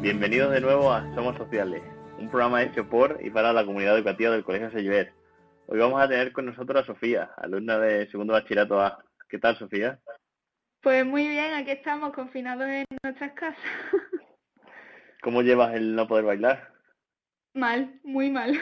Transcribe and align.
Bienvenidos 0.00 0.50
de 0.50 0.60
nuevo 0.60 0.92
a 0.92 1.14
Somos 1.14 1.36
Sociales, 1.36 1.80
un 2.18 2.28
programa 2.28 2.64
hecho 2.64 2.88
por 2.88 3.20
y 3.22 3.30
para 3.30 3.52
la 3.52 3.64
comunidad 3.64 3.96
educativa 3.96 4.32
del 4.32 4.42
Colegio 4.42 4.72
Selliver. 4.72 5.12
Hoy 5.68 5.78
vamos 5.78 6.02
a 6.02 6.08
tener 6.08 6.32
con 6.32 6.46
nosotros 6.46 6.82
a 6.82 6.86
Sofía, 6.86 7.30
alumna 7.36 7.78
de 7.78 8.10
segundo 8.10 8.32
bachillerato 8.32 8.80
A. 8.80 9.04
¿Qué 9.28 9.38
tal, 9.38 9.56
Sofía? 9.56 10.00
Pues 10.80 11.06
muy 11.06 11.28
bien, 11.28 11.54
aquí 11.54 11.70
estamos 11.70 12.12
confinados 12.12 12.66
en 12.66 12.84
nuestras 13.04 13.32
casas. 13.34 13.62
¿Cómo 15.22 15.42
llevas 15.42 15.72
el 15.74 15.94
no 15.94 16.08
poder 16.08 16.24
bailar? 16.24 16.74
Mal, 17.54 18.00
muy 18.02 18.28
mal. 18.32 18.60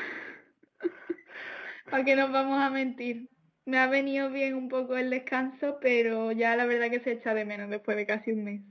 ¿Para 1.92 2.06
qué 2.06 2.16
nos 2.16 2.32
vamos 2.32 2.58
a 2.58 2.70
mentir? 2.70 3.28
Me 3.66 3.76
ha 3.78 3.86
venido 3.86 4.30
bien 4.30 4.54
un 4.54 4.70
poco 4.70 4.96
el 4.96 5.10
descanso, 5.10 5.76
pero 5.78 6.32
ya 6.32 6.56
la 6.56 6.64
verdad 6.64 6.88
que 6.88 7.00
se 7.00 7.12
echa 7.12 7.34
de 7.34 7.44
menos 7.44 7.68
después 7.68 7.98
de 7.98 8.06
casi 8.06 8.32
un 8.32 8.44
mes. 8.44 8.62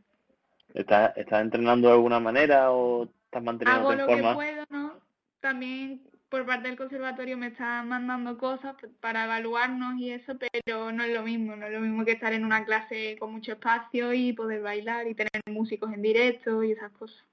¿Estás, 0.73 1.16
estás 1.16 1.44
entrenando 1.44 1.90
de 1.90 1.94
alguna 1.94 2.20
manera 2.20 2.72
o 2.72 3.04
estás 3.26 3.44
manteniendo 3.44 3.90
Hago 3.90 3.94
lo 3.94 4.08
forma? 4.08 4.30
que 4.30 4.36
puedo, 4.36 4.66
¿no? 4.72 5.00
También 5.40 6.02
por 6.30 6.48
parte 6.48 6.68
del 6.68 6.78
conservatorio 6.78 7.38
me 7.38 7.48
están 7.48 7.90
mandando 7.90 8.40
cosas 8.40 8.76
para 9.00 9.26
evaluarnos 9.26 10.00
y 10.00 10.10
eso, 10.10 10.34
pero 10.40 10.92
no 10.92 11.04
es 11.04 11.14
lo 11.14 11.22
mismo, 11.22 11.56
no 11.56 11.67
es 11.67 11.73
lo 11.73 11.80
mismo 11.80 12.04
que 12.04 12.14
estar 12.14 12.34
en 12.34 12.44
una 12.44 12.66
clase 12.66 13.17
con 13.20 13.34
mucho 13.34 13.52
espacio 13.52 14.14
y 14.14 14.34
poder 14.34 14.64
bailar 14.64 15.08
y 15.08 15.14
tener 15.14 15.30
músicos 15.45 15.94
en 15.94 16.02
directo 16.02 16.64
y 16.64 16.72
esas 16.72 16.90
cosas. 16.94 17.23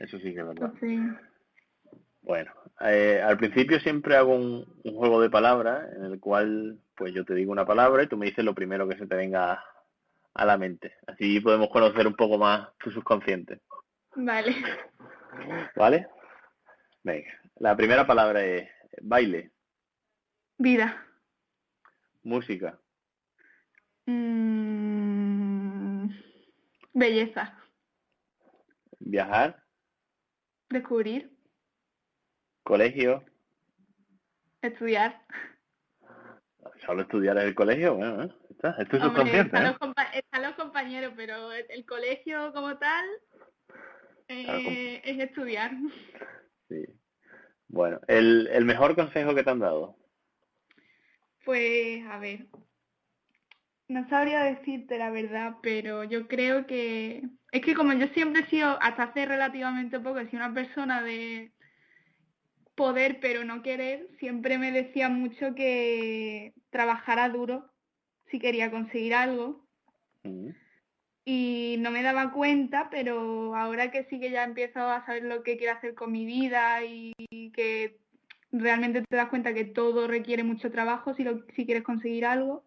Eso 0.00 0.18
sí 0.18 0.34
que 0.34 0.40
es 0.40 0.46
verdad. 0.48 0.72
Entonces, 0.74 1.27
Bueno, 2.22 2.52
eh, 2.80 3.20
al 3.24 3.38
principio 3.38 3.80
siempre 3.80 4.16
hago 4.16 4.34
un, 4.34 4.80
un 4.84 4.94
juego 4.96 5.20
de 5.20 5.30
palabras 5.30 5.90
en 5.96 6.04
el 6.04 6.20
cual 6.20 6.78
pues 6.96 7.14
yo 7.14 7.24
te 7.24 7.34
digo 7.34 7.52
una 7.52 7.64
palabra 7.66 8.02
y 8.02 8.06
tú 8.08 8.16
me 8.16 8.26
dices 8.26 8.44
lo 8.44 8.54
primero 8.54 8.86
que 8.88 8.98
se 8.98 9.06
te 9.06 9.14
venga 9.16 9.64
a 10.34 10.44
la 10.44 10.58
mente. 10.58 10.94
Así 11.06 11.40
podemos 11.40 11.68
conocer 11.70 12.06
un 12.06 12.14
poco 12.14 12.36
más 12.38 12.68
tu 12.78 12.90
subconsciente. 12.90 13.60
vale. 14.16 14.54
¿Vale? 15.76 16.08
Venga, 17.04 17.30
la 17.56 17.76
primera 17.76 18.06
palabra 18.06 18.44
es 18.44 18.68
baile, 19.02 19.52
Vida. 20.58 21.04
música, 22.24 22.78
Mm, 24.10 26.08
belleza. 26.94 27.54
viajar, 28.98 29.62
Descubrir. 30.70 31.30
Colegio, 32.68 33.24
Estudiar. 34.60 35.22
solo 36.84 37.02
estudiar 37.02 37.38
en 37.38 37.46
el 37.46 37.54
colegio, 37.54 37.94
bueno, 37.94 38.24
¿eh? 38.24 38.32
está, 38.50 38.76
es 38.78 38.88
tu 38.88 38.98
Hombre, 38.98 39.40
están, 39.40 39.66
¿eh? 39.66 39.76
los 39.80 39.94
están 40.12 40.42
los 40.42 40.54
compañeros, 40.54 41.14
pero 41.16 41.50
el, 41.50 41.64
el 41.70 41.86
colegio 41.86 42.52
como 42.52 42.76
tal 42.76 43.06
eh, 44.28 45.00
es 45.02 45.18
estudiar. 45.18 45.70
Sí. 46.68 46.84
Bueno, 47.68 48.00
el, 48.06 48.48
el 48.52 48.66
mejor 48.66 48.94
consejo 48.94 49.34
que 49.34 49.42
te 49.42 49.48
han 49.50 49.60
dado. 49.60 49.96
Pues, 51.46 52.04
a 52.06 52.18
ver, 52.18 52.48
no 53.88 54.06
sabría 54.10 54.42
decirte 54.42 54.98
la 54.98 55.10
verdad, 55.10 55.54
pero 55.62 56.04
yo 56.04 56.28
creo 56.28 56.66
que 56.66 57.22
es 57.50 57.62
que 57.62 57.74
como 57.74 57.94
yo 57.94 58.08
siempre 58.08 58.42
he 58.42 58.50
sido, 58.50 58.78
hasta 58.82 59.04
hace 59.04 59.24
relativamente 59.24 59.98
poco, 60.00 60.18
he 60.18 60.28
sido 60.28 60.44
una 60.44 60.52
persona 60.52 61.00
de 61.02 61.50
poder 62.78 63.20
pero 63.20 63.44
no 63.44 63.62
querer, 63.62 64.08
siempre 64.18 64.56
me 64.56 64.72
decía 64.72 65.10
mucho 65.10 65.54
que 65.54 66.54
trabajara 66.70 67.28
duro 67.28 67.70
si 68.30 68.38
quería 68.38 68.70
conseguir 68.70 69.14
algo 69.14 69.68
Mm. 70.24 70.50
y 71.24 71.76
no 71.78 71.90
me 71.90 72.02
daba 72.02 72.32
cuenta, 72.32 72.88
pero 72.90 73.54
ahora 73.54 73.90
que 73.90 74.04
sí 74.04 74.18
que 74.18 74.30
ya 74.30 74.42
he 74.42 74.46
empezado 74.46 74.90
a 74.90 75.04
saber 75.04 75.24
lo 75.24 75.42
que 75.42 75.58
quiero 75.58 75.74
hacer 75.74 75.94
con 75.94 76.10
mi 76.10 76.24
vida 76.24 76.82
y 76.84 77.12
que 77.52 77.98
realmente 78.50 79.02
te 79.08 79.16
das 79.16 79.28
cuenta 79.28 79.52
que 79.52 79.64
todo 79.64 80.06
requiere 80.06 80.42
mucho 80.42 80.70
trabajo 80.70 81.14
si, 81.14 81.24
lo, 81.24 81.44
si 81.54 81.66
quieres 81.66 81.82
conseguir 81.84 82.24
algo, 82.24 82.64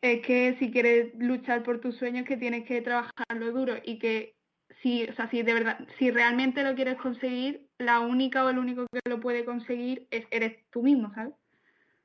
es 0.00 0.24
que 0.24 0.56
si 0.60 0.70
quieres 0.70 1.12
luchar 1.18 1.64
por 1.64 1.80
tus 1.80 1.96
sueños 1.96 2.24
que 2.24 2.36
tienes 2.36 2.64
que 2.66 2.82
trabajarlo 2.82 3.52
duro 3.52 3.74
y 3.84 3.98
que 3.98 4.35
si, 4.86 5.02
o 5.02 5.12
sea, 5.14 5.28
si 5.30 5.42
de 5.42 5.52
verdad, 5.52 5.80
si 5.98 6.12
realmente 6.12 6.62
lo 6.62 6.76
quieres 6.76 6.96
conseguir, 6.96 7.66
la 7.78 7.98
única 7.98 8.44
o 8.44 8.50
el 8.50 8.58
único 8.58 8.86
que 8.92 9.00
lo 9.10 9.18
puede 9.18 9.44
conseguir 9.44 10.06
es, 10.12 10.24
eres 10.30 10.58
tú 10.70 10.80
mismo, 10.84 11.12
¿sabes? 11.12 11.32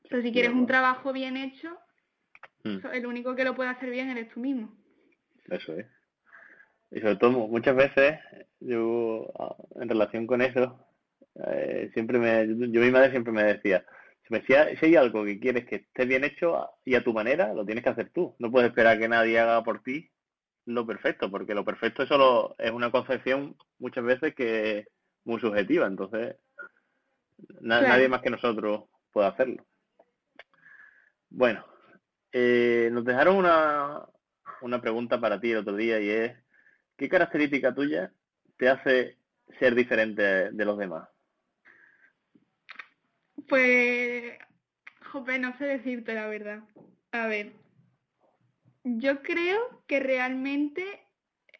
O 0.05 0.07
sea, 0.07 0.21
si 0.23 0.31
quieres 0.31 0.51
un 0.51 0.65
trabajo 0.65 1.13
bien 1.13 1.37
hecho, 1.37 1.77
Mm. 2.63 2.77
el 2.93 3.05
único 3.07 3.35
que 3.35 3.43
lo 3.43 3.55
puede 3.55 3.69
hacer 3.71 3.89
bien 3.91 4.09
eres 4.09 4.29
tú 4.33 4.39
mismo. 4.39 4.71
Eso 5.49 5.73
es. 5.77 5.85
Y 6.91 6.99
sobre 7.01 7.15
todo, 7.15 7.31
mu- 7.31 7.47
muchas 7.47 7.75
veces, 7.75 8.19
yo, 8.59 9.31
en 9.79 9.87
relación 9.89 10.27
con 10.27 10.41
eso, 10.41 10.83
eh, 11.47 11.89
siempre 11.93 12.19
me, 12.19 12.47
yo 12.71 12.81
mi 12.81 12.91
madre 12.91 13.09
siempre 13.11 13.31
me 13.33 13.43
decía, 13.43 13.83
si, 14.27 14.33
me- 14.33 14.41
si 14.45 14.53
hay- 14.53 14.95
algo 14.95 15.23
que 15.25 15.39
quieres 15.39 15.65
que 15.65 15.75
esté 15.77 16.05
bien 16.05 16.23
hecho 16.23 16.69
y 16.85 16.93
a 16.95 17.03
tu 17.03 17.13
manera, 17.13 17.51
lo 17.53 17.65
tienes 17.65 17.83
que 17.83 17.89
hacer 17.91 18.09
tú. 18.09 18.35
No 18.37 18.51
puedes 18.51 18.69
esperar 18.69 18.99
que 18.99 19.07
nadie 19.07 19.39
haga 19.39 19.63
por 19.63 19.81
ti 19.81 20.10
lo 20.73 20.85
perfecto, 20.85 21.29
porque 21.29 21.53
lo 21.53 21.65
perfecto 21.65 22.03
es 22.03 22.09
solo 22.09 22.55
es 22.57 22.71
una 22.71 22.91
concepción 22.91 23.55
muchas 23.79 24.03
veces 24.03 24.33
que 24.35 24.79
es 24.79 24.87
muy 25.25 25.39
subjetiva, 25.39 25.87
entonces 25.87 26.35
na- 27.59 27.79
Claro. 27.79 27.87
nadie 27.87 28.09
más 28.09 28.21
que 28.21 28.29
nosotros 28.29 28.83
puede 29.11 29.27
hacerlo. 29.27 29.65
Bueno, 31.29 31.65
eh, 32.31 32.89
nos 32.91 33.05
dejaron 33.05 33.37
una, 33.37 34.05
una 34.61 34.81
pregunta 34.81 35.19
para 35.19 35.39
ti 35.39 35.51
el 35.51 35.59
otro 35.59 35.75
día 35.75 35.99
y 35.99 36.09
es, 36.09 36.33
¿qué 36.97 37.07
característica 37.09 37.73
tuya 37.73 38.11
te 38.57 38.69
hace 38.69 39.17
ser 39.59 39.75
diferente 39.75 40.51
de 40.51 40.65
los 40.65 40.77
demás? 40.77 41.07
Pues, 43.47 44.33
jope, 45.11 45.39
no 45.39 45.57
sé 45.57 45.65
decirte 45.65 46.13
la 46.13 46.27
verdad. 46.27 46.59
A 47.11 47.27
ver, 47.27 47.53
yo 48.83 49.21
creo 49.21 49.83
que 49.87 49.99
realmente 49.99 50.83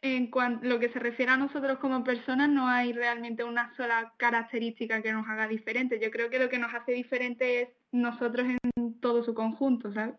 en 0.02 0.32
cuanto 0.32 0.68
lo 0.68 0.80
que 0.80 0.90
se 0.90 1.00
refiere 1.00 1.32
a 1.32 1.38
nosotros 1.38 1.78
como 1.78 2.04
personas 2.04 2.50
no 2.50 2.68
hay 2.68 2.92
realmente 2.92 3.44
una 3.44 3.74
sola 3.76 4.14
característica 4.18 5.02
que 5.02 5.14
nos 5.14 5.28
haga 5.28 5.48
diferente. 5.48 6.00
Yo 6.00 6.10
creo 6.10 6.30
que 6.30 6.40
lo 6.40 6.50
que 6.50 6.58
nos 6.58 6.74
hace 6.74 6.92
diferente 6.94 7.62
es 7.62 7.70
nosotros 7.92 8.48
en 8.48 9.00
todo 9.00 9.24
su 9.24 9.36
conjunto, 9.36 9.94
¿sabes? 9.94 10.16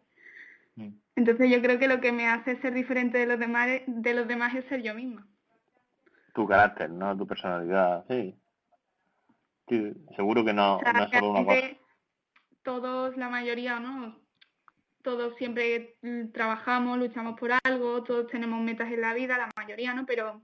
Mm. 0.76 0.90
Entonces 1.16 1.50
yo 1.50 1.60
creo 1.60 1.78
que 1.78 1.88
lo 1.88 2.00
que 2.00 2.12
me 2.12 2.28
hace 2.28 2.60
ser 2.60 2.74
diferente 2.74 3.18
de 3.18 3.26
los 3.26 3.38
demás 3.38 3.68
de 3.86 4.14
los 4.14 4.28
demás 4.28 4.54
es 4.54 4.64
ser 4.66 4.82
yo 4.82 4.94
misma. 4.94 5.26
Tu 6.34 6.46
carácter, 6.46 6.88
¿no? 6.88 7.16
Tu 7.16 7.26
personalidad, 7.26 8.04
sí. 8.08 8.34
Sí, 9.68 9.92
seguro 10.16 10.44
que 10.44 10.52
no, 10.52 10.76
O 10.76 10.80
sea, 10.80 10.92
no 10.92 11.04
es 11.04 11.10
solo 11.10 11.30
una 11.30 11.44
cosa. 11.44 11.60
todos, 12.62 13.16
la 13.16 13.28
mayoría, 13.28 13.80
¿no? 13.80 14.21
Todos 15.02 15.36
siempre 15.36 15.96
mm, 16.02 16.28
trabajamos, 16.32 16.98
luchamos 16.98 17.38
por 17.38 17.50
algo, 17.64 18.02
todos 18.04 18.28
tenemos 18.28 18.60
metas 18.62 18.90
en 18.92 19.00
la 19.00 19.14
vida, 19.14 19.36
la 19.36 19.50
mayoría, 19.56 19.94
¿no? 19.94 20.06
Pero 20.06 20.42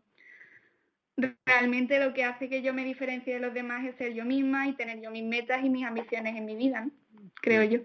realmente 1.46 1.98
lo 1.98 2.14
que 2.14 2.24
hace 2.24 2.48
que 2.48 2.62
yo 2.62 2.72
me 2.72 2.84
diferencie 2.84 3.34
de 3.34 3.40
los 3.40 3.54
demás 3.54 3.84
es 3.84 3.96
ser 3.96 4.14
yo 4.14 4.24
misma 4.24 4.68
y 4.68 4.74
tener 4.74 5.00
yo 5.00 5.10
mis 5.10 5.24
metas 5.24 5.64
y 5.64 5.70
mis 5.70 5.84
ambiciones 5.84 6.36
en 6.36 6.44
mi 6.44 6.56
vida, 6.56 6.82
¿no? 6.82 6.90
Creo 7.40 7.62
yo. 7.64 7.80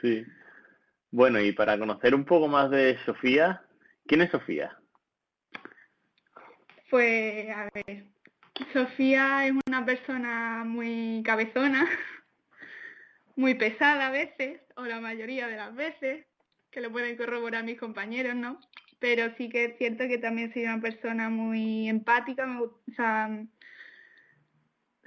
Sí. 0.00 0.24
Bueno, 1.10 1.40
y 1.40 1.52
para 1.52 1.78
conocer 1.78 2.14
un 2.14 2.24
poco 2.24 2.48
más 2.48 2.70
de 2.70 2.98
Sofía, 3.04 3.62
¿quién 4.06 4.22
es 4.22 4.30
Sofía? 4.30 4.78
Pues, 6.90 7.48
a 7.50 7.68
ver, 7.74 8.04
Sofía 8.72 9.46
es 9.46 9.52
una 9.66 9.84
persona 9.84 10.64
muy 10.64 11.22
cabezona, 11.24 11.86
muy 13.36 13.54
pesada 13.54 14.08
a 14.08 14.10
veces, 14.10 14.61
o 14.76 14.84
la 14.84 15.00
mayoría 15.00 15.46
de 15.48 15.56
las 15.56 15.74
veces, 15.74 16.26
que 16.70 16.80
lo 16.80 16.90
pueden 16.90 17.16
corroborar 17.16 17.64
mis 17.64 17.78
compañeros, 17.78 18.34
¿no? 18.34 18.60
Pero 18.98 19.34
sí 19.36 19.48
que 19.48 19.64
es 19.66 19.78
cierto 19.78 20.06
que 20.08 20.18
también 20.18 20.52
soy 20.52 20.64
una 20.64 20.80
persona 20.80 21.28
muy 21.28 21.88
empática, 21.88 22.46
me 22.46 22.60
o 22.62 22.80
sea, 22.94 23.44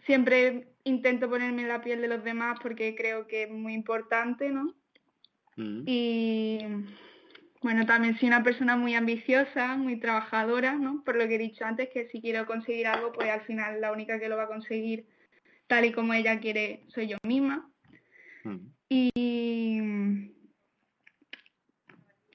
siempre 0.06 0.68
intento 0.84 1.30
ponerme 1.30 1.64
en 1.64 1.68
la 1.70 1.82
piel 1.82 2.02
de 2.02 2.08
los 2.08 2.24
demás 2.24 2.60
porque 2.62 2.96
creo 2.96 3.28
que 3.28 3.44
es 3.44 3.50
muy 3.50 3.74
importante, 3.74 4.50
¿no? 4.50 4.74
Mm. 5.56 5.84
Y 5.86 6.60
bueno, 7.62 7.86
también 7.86 8.18
soy 8.20 8.28
una 8.28 8.44
persona 8.44 8.78
muy 8.78 8.94
ambiciosa, 8.94 9.76
muy 9.76 10.00
trabajadora, 10.00 10.76
¿no? 10.76 11.04
Por 11.04 11.16
lo 11.16 11.28
que 11.28 11.36
he 11.36 11.40
dicho 11.40 11.66
antes, 11.66 11.90
que 11.90 12.08
si 12.10 12.22
quiero 12.22 12.46
conseguir 12.46 12.88
algo, 12.88 13.12
pues 13.12 13.30
al 13.30 13.42
final 13.42 13.82
la 13.82 13.92
única 13.92 14.20
que 14.20 14.30
lo 14.30 14.38
va 14.38 14.44
a 14.44 14.48
conseguir 14.48 15.08
tal 15.68 15.86
y 15.86 15.92
como 15.92 16.14
ella 16.14 16.40
quiere 16.40 16.84
soy 16.90 17.08
yo 17.08 17.18
misma. 17.24 17.68
Mm. 18.44 18.75
Y 18.90 20.32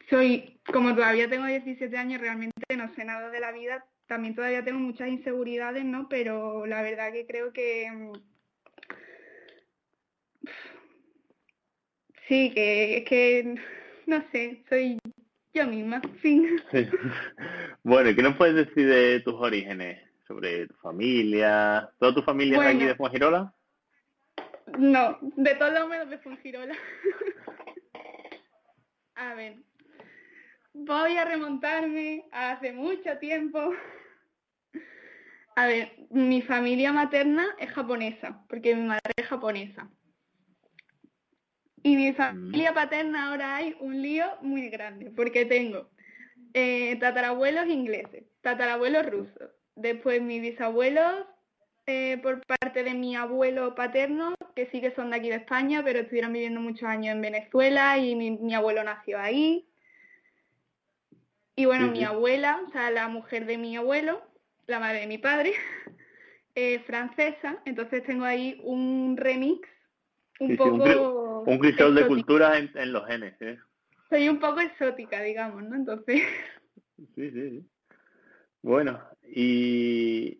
soy, 0.09 0.61
como 0.67 0.95
todavía 0.95 1.31
tengo 1.31 1.47
17 1.47 1.97
años, 1.97 2.21
realmente 2.21 2.77
no 2.77 2.93
sé 2.95 3.05
nada 3.05 3.31
de 3.31 3.41
la 3.41 3.53
vida, 3.53 3.87
también 4.07 4.35
todavía 4.35 4.65
tengo 4.65 4.81
muchas 4.81 5.09
inseguridades, 5.09 5.85
¿no? 5.85 6.09
Pero 6.09 6.67
la 6.67 6.83
verdad 6.83 7.13
que 7.13 7.27
creo 7.27 7.53
que... 7.53 7.89
Sí, 12.27 12.51
que 12.53 12.99
es 12.99 13.05
que, 13.05 13.55
no 14.07 14.23
sé, 14.33 14.65
soy 14.69 14.99
yo 15.53 15.67
misma, 15.67 16.01
fin. 16.21 16.61
Bueno, 17.83 18.11
¿y 18.11 18.17
qué 18.17 18.23
nos 18.23 18.37
puedes 18.37 18.55
decir 18.55 18.87
de 18.87 19.21
tus 19.21 19.35
orígenes? 19.35 20.01
Sobre 20.27 20.67
tu 20.67 20.75
familia. 20.75 21.91
¿Toda 21.99 22.15
tu 22.15 22.23
familia 22.23 22.59
es 22.59 22.75
aquí 22.77 22.85
de 22.85 22.95
Fuengirola? 22.95 23.53
No, 24.79 25.19
de 25.21 25.55
todos 25.55 25.73
los 25.73 25.89
menos 25.89 26.11
de 26.11 26.19
Fuengirola. 26.19 26.75
a 29.15 29.35
ver, 29.35 29.57
voy 30.73 31.17
a 31.17 31.25
remontarme 31.25 32.25
a 32.33 32.53
hace 32.53 32.73
mucho 32.73 33.19
tiempo. 33.19 33.73
A 35.57 35.67
ver, 35.67 35.93
mi 36.11 36.43
familia 36.43 36.93
materna 36.93 37.47
es 37.59 37.71
japonesa, 37.71 38.45
porque 38.49 38.75
mi 38.75 38.87
madre 38.87 39.13
es 39.17 39.27
japonesa. 39.27 39.91
Y 41.83 41.97
mi 41.97 42.13
familia 42.13 42.73
mm. 42.73 42.75
paterna 42.75 43.29
ahora 43.29 43.57
hay 43.57 43.77
un 43.81 44.01
lío 44.01 44.27
muy 44.43 44.69
grande, 44.69 45.11
porque 45.11 45.47
tengo 45.47 45.91
eh, 46.53 46.97
tatarabuelos 47.01 47.69
ingleses, 47.69 48.25
tatarabuelos 48.43 49.07
rusos, 49.07 49.51
después 49.77 50.21
mis 50.21 50.43
bisabuelos 50.43 51.27
eh, 51.91 52.19
por 52.19 52.41
parte 52.47 52.85
de 52.85 52.95
mi 52.95 53.17
abuelo 53.17 53.75
paterno, 53.75 54.37
que 54.55 54.67
sí 54.67 54.81
que 54.81 54.95
son 54.95 55.11
de 55.11 55.17
aquí 55.17 55.29
de 55.29 55.37
España, 55.37 55.83
pero 55.83 55.99
estuvieron 55.99 56.33
viviendo 56.33 56.61
muchos 56.61 56.85
años 56.85 57.17
en 57.17 57.21
Venezuela 57.21 57.99
y 57.99 58.15
mi, 58.15 58.55
abuelo 58.55 58.85
nació 58.85 59.19
ahí. 59.19 59.67
Y 61.57 61.65
bueno, 61.65 61.89
mi 61.89 62.05
abuela, 62.05 62.61
o 62.65 62.71
sea, 62.71 62.93
la 62.93 63.09
mujer 63.09 63.45
de 63.45 63.59
mi 63.59 63.77
abuelo, 63.77 64.23
la 64.69 64.79
madre 64.79 65.01
de 65.01 65.09
mi 65.09 65.19
padre, 65.19 65.53
es 66.55 66.81
francesa, 66.85 67.61
entonces 67.65 68.05
tengo 68.05 68.25
ahí 68.25 68.61
un 68.63 69.17
remix 69.17 69.69
un 70.39 70.57
poco... 70.57 71.43
Un, 71.45 71.59
cristal 71.59 71.97
de 71.97 72.07
cultura 72.07 72.57
en, 72.57 72.93
los 72.93 73.05
genes, 73.09 73.35
¿eh? 73.41 73.59
Soy 74.09 74.29
un 74.29 74.39
poco 74.39 74.61
exótica, 74.61 75.21
digamos, 75.23 75.65
¿no? 75.65 75.75
Entonces... 75.75 76.23
Sí, 77.17 77.31
sí, 77.31 77.51
sí. 77.51 77.67
Bueno, 78.63 79.01
y 79.25 80.39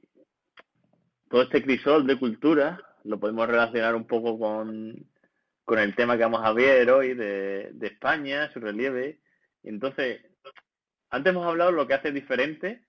todo 1.31 1.43
este 1.43 1.63
crisol 1.63 2.07
de 2.07 2.19
cultura 2.19 2.83
lo 3.05 3.21
podemos 3.21 3.47
relacionar 3.47 3.95
un 3.95 4.05
poco 4.07 4.39
con, 4.39 5.07
con 5.65 5.79
el 5.79 5.95
tema 5.95 6.17
que 6.17 6.25
vamos 6.25 6.45
a 6.45 6.53
ver 6.53 6.91
hoy 6.91 7.15
de, 7.15 7.71
de 7.73 7.87
España, 7.87 8.53
su 8.53 8.59
relieve. 8.59 9.21
Entonces, 9.63 10.21
antes 11.09 11.31
hemos 11.31 11.47
hablado 11.47 11.71
de 11.71 11.77
lo 11.77 11.87
que 11.87 11.95
hace 11.95 12.11
diferente, 12.11 12.83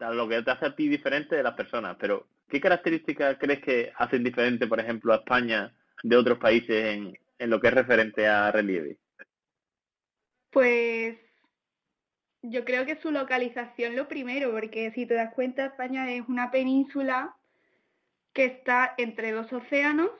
lo 0.00 0.26
que 0.26 0.42
te 0.42 0.50
hace 0.50 0.66
a 0.66 0.74
ti 0.74 0.88
diferente 0.88 1.36
de 1.36 1.42
las 1.42 1.54
personas, 1.54 1.96
pero 2.00 2.26
¿qué 2.48 2.58
características 2.58 3.36
crees 3.38 3.60
que 3.60 3.92
hacen 3.96 4.24
diferente, 4.24 4.66
por 4.66 4.80
ejemplo, 4.80 5.12
a 5.12 5.16
España 5.16 5.70
de 6.02 6.16
otros 6.16 6.38
países 6.38 6.70
en, 6.70 7.18
en 7.38 7.50
lo 7.50 7.60
que 7.60 7.68
es 7.68 7.74
referente 7.74 8.26
a 8.26 8.50
relieve? 8.50 8.96
Pues 10.50 11.18
yo 12.40 12.64
creo 12.64 12.86
que 12.86 12.96
su 12.96 13.10
localización 13.10 13.94
lo 13.94 14.08
primero, 14.08 14.52
porque 14.52 14.90
si 14.92 15.04
te 15.04 15.14
das 15.14 15.34
cuenta, 15.34 15.66
España 15.66 16.10
es 16.10 16.22
una 16.28 16.50
península 16.50 17.34
que 18.38 18.44
está 18.44 18.94
entre 18.98 19.32
dos 19.32 19.52
océanos, 19.52 20.12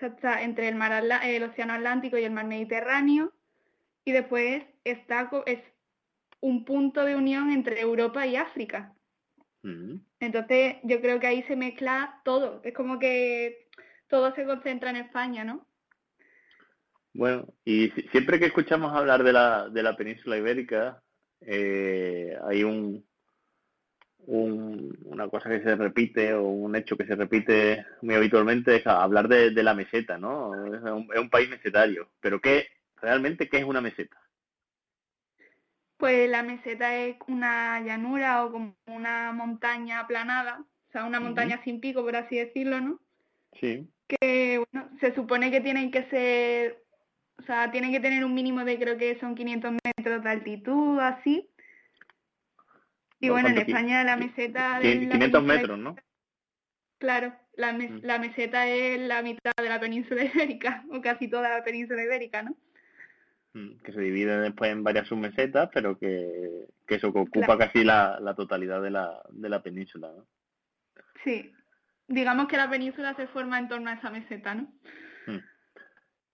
está 0.00 0.40
entre 0.40 0.66
el, 0.66 0.76
mar 0.76 1.04
el 1.22 1.42
océano 1.42 1.74
Atlántico 1.74 2.16
y 2.16 2.24
el 2.24 2.32
mar 2.32 2.46
Mediterráneo, 2.46 3.34
y 4.02 4.12
después 4.12 4.64
está 4.82 5.28
es 5.44 5.60
un 6.40 6.64
punto 6.64 7.04
de 7.04 7.16
unión 7.16 7.50
entre 7.50 7.82
Europa 7.82 8.26
y 8.26 8.36
África. 8.36 8.94
Mm. 9.62 9.96
Entonces 10.20 10.76
yo 10.84 11.02
creo 11.02 11.20
que 11.20 11.26
ahí 11.26 11.42
se 11.42 11.54
mezcla 11.54 12.22
todo. 12.24 12.62
Es 12.64 12.72
como 12.72 12.98
que 12.98 13.68
todo 14.08 14.34
se 14.34 14.46
concentra 14.46 14.88
en 14.88 14.96
España, 14.96 15.44
¿no? 15.44 15.66
Bueno, 17.12 17.46
y 17.62 17.90
siempre 18.10 18.38
que 18.38 18.46
escuchamos 18.46 18.96
hablar 18.96 19.22
de 19.22 19.34
la, 19.34 19.68
de 19.68 19.82
la 19.82 19.94
península 19.98 20.38
ibérica, 20.38 21.02
eh, 21.42 22.38
hay 22.48 22.64
un, 22.64 23.06
una 24.26 25.28
cosa 25.28 25.50
que 25.50 25.60
se 25.60 25.76
repite 25.76 26.32
o 26.34 26.44
un 26.44 26.76
hecho 26.76 26.96
que 26.96 27.06
se 27.06 27.14
repite 27.14 27.84
muy 28.02 28.14
habitualmente 28.14 28.76
es 28.76 28.86
hablar 28.86 29.28
de, 29.28 29.50
la 29.62 29.74
meseta, 29.74 30.18
¿no? 30.18 30.54
Es 30.74 30.82
un, 30.82 31.30
país 31.30 31.48
mesetario. 31.48 32.08
Pero 32.20 32.40
¿qué 32.40 32.66
realmente 33.00 33.48
qué 33.48 33.58
es 33.58 33.64
una 33.64 33.80
meseta? 33.80 34.16
Pues 35.96 36.28
la 36.28 36.42
meseta 36.42 36.96
es 36.96 37.16
una 37.28 37.80
llanura 37.80 38.44
o 38.44 38.52
como 38.52 38.76
una 38.86 39.32
montaña 39.32 40.00
aplanada, 40.00 40.64
o 40.88 40.92
sea, 40.92 41.04
una 41.04 41.20
montaña 41.20 41.62
sin 41.64 41.80
pico, 41.80 42.02
por 42.02 42.16
así 42.16 42.36
decirlo, 42.36 42.80
¿no? 42.80 43.00
Sí 43.60 43.88
que 44.08 44.64
bueno, 44.72 44.88
se 45.00 45.14
supone 45.14 45.50
que 45.50 45.60
tienen 45.60 45.90
que 45.90 46.04
ser, 46.04 46.82
o 47.38 47.42
sea, 47.42 47.70
tienen 47.70 47.92
que 47.92 48.00
tener 48.00 48.24
un 48.24 48.34
mínimo 48.34 48.64
de 48.64 48.78
creo 48.78 48.98
que 48.98 49.18
son 49.18 49.34
500 49.34 49.72
metros 49.84 50.22
de 50.22 50.30
altitud, 50.30 50.98
así. 51.00 51.48
Y 53.26 53.28
bueno, 53.30 53.48
en 53.48 53.58
España 53.58 54.04
la 54.04 54.16
meseta... 54.16 54.78
500 54.80 55.42
metros, 55.42 55.78
¿no? 55.78 55.96
Claro, 56.98 57.34
la, 57.56 57.72
mm. 57.72 58.00
la 58.02 58.18
meseta 58.18 58.68
es 58.68 59.00
la 59.00 59.22
mitad 59.22 59.52
de 59.56 59.68
la 59.68 59.80
península 59.80 60.24
ibérica, 60.34 60.84
o 60.90 61.00
casi 61.00 61.28
toda 61.28 61.48
la 61.48 61.64
península 61.64 62.02
ibérica, 62.02 62.42
¿no? 62.42 62.56
Mm, 63.54 63.80
que 63.82 63.92
se 63.92 64.00
divide 64.00 64.38
después 64.40 64.70
en 64.70 64.82
varias 64.82 65.08
submesetas, 65.08 65.70
pero 65.72 65.98
que, 65.98 66.66
que 66.86 66.96
eso 66.96 67.08
ocupa 67.08 67.56
casi 67.56 67.84
la, 67.84 68.18
la 68.20 68.34
totalidad 68.34 68.82
de 68.82 68.90
la, 68.90 69.22
de 69.30 69.48
la 69.48 69.62
península, 69.62 70.12
¿no? 70.16 70.26
Sí, 71.22 71.52
digamos 72.08 72.48
que 72.48 72.56
la 72.56 72.68
península 72.68 73.14
se 73.14 73.26
forma 73.28 73.58
en 73.58 73.68
torno 73.68 73.90
a 73.90 73.94
esa 73.94 74.10
meseta, 74.10 74.54
¿no? 74.54 74.72
Hmm. 75.26 75.40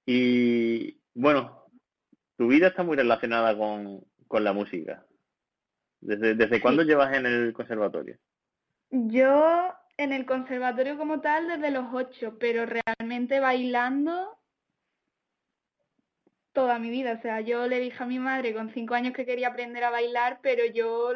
Y 0.07 1.01
bueno, 1.15 1.67
tu 2.37 2.49
vida 2.49 2.69
está 2.69 2.83
muy 2.83 2.97
relacionada 2.97 3.57
con, 3.57 4.03
la 4.31 4.53
música. 4.53 5.05
¿Desde, 6.01 6.35
desde 6.35 6.61
cuándo 6.61 6.83
llevas 6.83 7.15
en 7.15 7.27
el 7.27 7.53
conservatorio? 7.53 8.17
Yo 8.91 9.75
en 9.97 10.13
el 10.13 10.25
conservatorio 10.27 10.97
como 10.97 11.21
tal 11.21 11.49
desde 11.49 11.71
los 11.71 11.87
ocho, 11.93 12.39
pero 12.39 12.67
realmente 12.67 13.41
bailando 13.41 14.39
toda 16.53 16.79
mi 16.79 16.91
vida. 16.91 17.13
O 17.19 17.23
sea, 17.23 17.41
yo 17.41 17.67
le 17.67 17.81
dije 17.81 18.03
a 18.03 18.07
mi 18.07 18.19
madre 18.19 18.55
con 18.55 18.73
cinco 18.73 18.95
años 18.95 19.13
que 19.15 19.27
quería 19.27 19.49
aprender 19.49 19.85
a 19.85 19.91
bailar, 19.91 20.41
pero 20.43 20.65
yo 20.65 21.15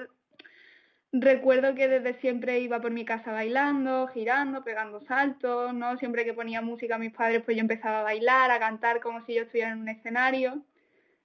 Recuerdo 1.17 1.77
que 1.77 1.87
desde 1.87 2.21
siempre 2.21 2.59
iba 2.59 2.81
por 2.81 2.91
mi 2.91 3.05
casa 3.05 3.31
bailando, 3.31 4.09
girando, 4.09 4.65
pegando 4.65 5.01
saltos, 5.03 5.73
¿no? 5.73 5.97
Siempre 5.99 6.25
que 6.25 6.35
ponía 6.35 6.61
música 6.61 6.97
a 6.97 6.99
mis 6.99 7.13
padres, 7.13 7.41
pues 7.45 7.57
yo 7.57 7.61
empezaba 7.61 8.01
a 8.01 8.03
bailar, 8.03 8.51
a 8.51 8.59
cantar 8.59 8.99
como 8.99 9.25
si 9.25 9.35
yo 9.35 9.43
estuviera 9.43 9.71
en 9.71 9.79
un 9.79 9.89
escenario. 9.89 10.65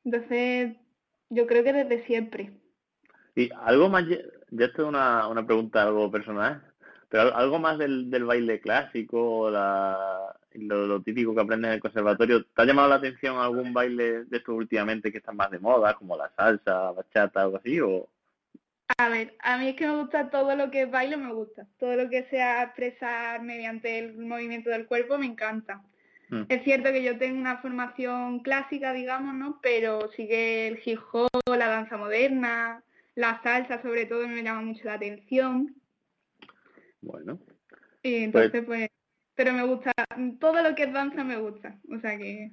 Entonces, 0.05 0.75
yo 1.31 1.47
creo 1.47 1.63
que 1.63 1.73
desde 1.73 2.05
siempre. 2.05 2.51
Y 3.39 3.49
algo 3.55 3.87
más, 3.87 4.03
ya 4.05 4.65
esto 4.65 4.81
es 4.81 4.87
una, 4.89 5.25
una 5.29 5.45
pregunta 5.45 5.83
algo 5.83 6.11
personal, 6.11 6.61
pero 7.07 7.33
algo 7.33 7.57
más 7.57 7.77
del, 7.77 8.11
del 8.11 8.25
baile 8.25 8.59
clásico, 8.59 9.49
la, 9.49 10.35
lo, 10.55 10.85
lo, 10.85 11.01
típico 11.01 11.33
que 11.33 11.39
aprendes 11.39 11.69
en 11.69 11.75
el 11.75 11.79
conservatorio, 11.79 12.43
¿te 12.43 12.61
ha 12.61 12.65
llamado 12.65 12.89
la 12.89 12.95
atención 12.95 13.37
algún 13.37 13.71
baile 13.73 14.25
de 14.25 14.37
estos 14.37 14.55
últimamente 14.55 15.09
que 15.09 15.19
están 15.19 15.37
más 15.37 15.51
de 15.51 15.59
moda, 15.59 15.93
como 15.93 16.17
la 16.17 16.29
salsa, 16.35 16.91
bachata, 16.91 17.43
algo 17.43 17.55
así? 17.55 17.79
O, 17.79 18.09
a 18.97 19.07
ver, 19.07 19.33
a 19.39 19.57
mí 19.57 19.69
es 19.69 19.75
que 19.77 19.87
me 19.87 19.95
gusta 19.95 20.29
todo 20.29 20.57
lo 20.57 20.69
que 20.69 20.81
es 20.81 20.91
baile, 20.91 21.15
me 21.15 21.31
gusta. 21.31 21.65
Todo 21.79 21.95
lo 21.95 22.09
que 22.09 22.23
sea 22.23 22.63
expresar 22.63 23.41
mediante 23.41 23.99
el 23.99 24.17
movimiento 24.17 24.69
del 24.69 24.85
cuerpo 24.85 25.17
me 25.17 25.27
encanta. 25.27 25.81
Mm. 26.27 26.41
Es 26.49 26.65
cierto 26.65 26.91
que 26.91 27.03
yo 27.03 27.17
tengo 27.17 27.39
una 27.39 27.59
formación 27.59 28.39
clásica, 28.39 28.91
digamos, 28.91 29.33
¿no? 29.33 29.59
Pero 29.61 30.11
sigue 30.11 30.67
el 30.67 30.79
hip 30.83 30.99
hop, 31.13 31.29
la 31.47 31.69
danza 31.69 31.95
moderna, 31.95 32.83
la 33.15 33.41
salsa 33.41 33.81
sobre 33.81 34.05
todo 34.05 34.27
me 34.27 34.43
llama 34.43 34.61
mucho 34.61 34.85
la 34.85 34.93
atención. 34.93 35.75
Bueno. 37.01 37.39
Y 38.03 38.23
entonces 38.23 38.63
pues, 38.63 38.65
pues 38.65 38.89
pero 39.39 39.53
me 39.53 39.63
gusta, 39.63 39.93
todo 40.41 40.61
lo 40.61 40.75
que 40.75 40.83
es 40.83 40.91
danza 40.91 41.23
me 41.23 41.37
gusta, 41.37 41.79
o 41.89 41.97
sea 42.01 42.17
que... 42.17 42.51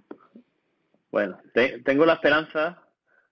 Bueno, 1.11 1.37
tengo 1.85 2.07
la 2.07 2.13
esperanza 2.13 2.81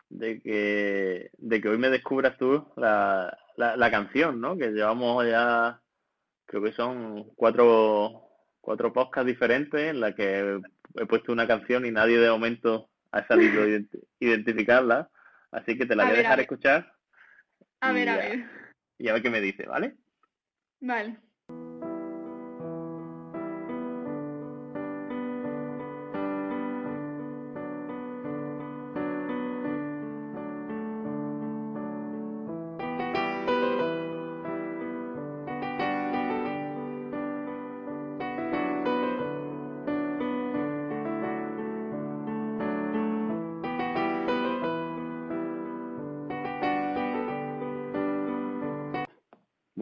de 0.09 0.41
que, 0.41 1.31
de 1.39 1.61
que 1.61 1.69
hoy 1.69 1.79
me 1.79 1.89
descubras 1.89 2.37
tú 2.37 2.67
la, 2.77 3.39
la, 3.57 3.91
canción, 3.93 4.41
¿no? 4.41 4.59
Que 4.59 4.73
llevamos 4.73 5.25
ya, 5.25 5.81
creo 6.47 6.65
que 6.65 6.73
son 6.73 7.31
cuatro, 7.37 8.29
cuatro 8.61 8.93
podcasts 8.93 9.29
diferentes 9.29 9.91
en 9.91 10.01
la 10.01 10.17
que 10.17 10.61
he 10.97 11.07
puesto 11.07 11.33
una 11.33 11.47
canción 11.47 11.87
y 11.87 11.93
nadie 11.93 12.19
de 12.19 12.31
momento 12.31 12.89
ha 13.13 13.25
sabido 13.29 13.63
identificarla. 14.19 15.11
Así 15.53 15.79
que 15.79 15.87
te 15.87 15.95
la 15.95 16.07
voy 16.07 16.15
a 16.15 16.19
dejar 16.19 16.41
escuchar. 16.41 16.94
A 17.85 17.93
ver, 17.93 18.09
a 18.09 18.17
ver. 18.17 18.45
Y 18.99 19.09
a 19.09 19.13
ver 19.13 19.23
qué 19.23 19.31
me 19.31 19.41
dice, 19.41 19.67
¿vale? 19.67 19.95
Vale. 20.81 21.19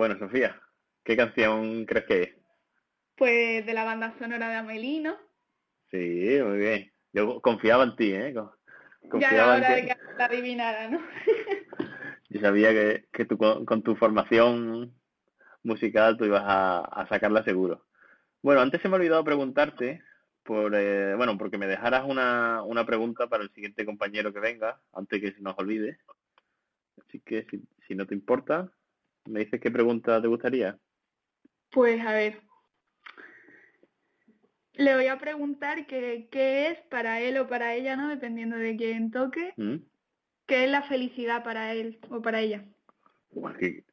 Bueno, 0.03 0.19
Sofía, 0.19 0.61
¿qué 1.05 1.17
canción 1.17 1.87
crees 1.87 2.07
que 2.07 2.23
es? 2.25 2.31
Pues 3.15 3.65
de 3.65 3.73
la 3.73 3.85
banda 3.85 4.13
sonora 4.19 4.49
de 4.49 4.57
Amelino. 4.57 5.17
Sí, 5.93 6.41
muy 6.45 6.59
bien. 6.59 6.93
Yo 7.13 7.41
confiaba 7.41 7.85
en 7.85 7.95
ti, 7.95 8.13
¿eh? 8.13 8.35
Confiaba 9.09 9.21
ya 9.21 9.29
era 9.31 9.55
hora 9.55 9.75
de 9.77 9.87
que 9.87 9.97
la 10.19 10.25
adivinara, 10.25 10.91
¿no? 10.91 11.01
Yo 12.31 12.41
sabía 12.41 12.71
que, 12.71 13.05
que 13.13 13.27
tú 13.27 13.39
con, 13.39 13.83
tu 13.85 13.95
formación 13.95 14.93
musical 15.63 16.17
tú 16.17 16.25
ibas 16.25 16.43
a, 16.45 17.07
sacarla 17.09 17.45
seguro. 17.45 17.87
Bueno, 18.43 18.61
antes 18.61 18.83
se 18.83 18.89
me 18.89 18.97
ha 18.97 18.99
olvidado 18.99 19.23
preguntarte, 19.23 20.03
por 20.43 20.75
eh, 20.75 21.15
bueno, 21.15 21.39
porque 21.39 21.59
me 21.59 21.69
dejaras 21.69 22.03
una, 22.09 22.65
una 22.65 22.85
pregunta 22.85 23.29
para 23.29 23.45
el 23.45 23.51
siguiente 23.51 23.87
compañero 23.87 24.33
que 24.33 24.41
venga, 24.41 24.81
antes 24.95 25.21
que 25.21 25.31
se 25.31 25.41
nos 25.43 25.57
olvide. 25.57 26.01
Así 27.07 27.21
que 27.21 27.47
si, 27.49 27.63
si 27.87 27.95
no 27.95 28.05
te 28.05 28.17
importa, 28.17 28.69
¿Me 29.27 29.41
dices 29.41 29.61
qué 29.61 29.71
pregunta 29.71 30.21
te 30.21 30.29
gustaría? 30.29 30.79
Pues 31.71 32.05
a 32.05 32.13
ver. 32.13 32.41
Le 34.75 34.95
voy 34.95 35.07
a 35.07 35.19
preguntar 35.19 35.87
qué 35.87 36.69
es 36.69 36.79
para 36.89 37.21
él 37.21 37.39
o 37.39 37.47
para 37.47 37.75
ella, 37.75 37.97
¿no? 37.97 38.09
Dependiendo 38.09 38.57
de 38.57 38.77
quién 38.77 39.11
toque. 39.11 39.53
¿Mm? 39.57 39.77
¿Qué 40.47 40.65
es 40.65 40.71
la 40.71 40.83
felicidad 40.83 41.45
para 41.45 41.73
él 41.73 42.01
o 42.11 42.21
para 42.21 42.41
ella? 42.41 42.65
qué, 43.59 43.85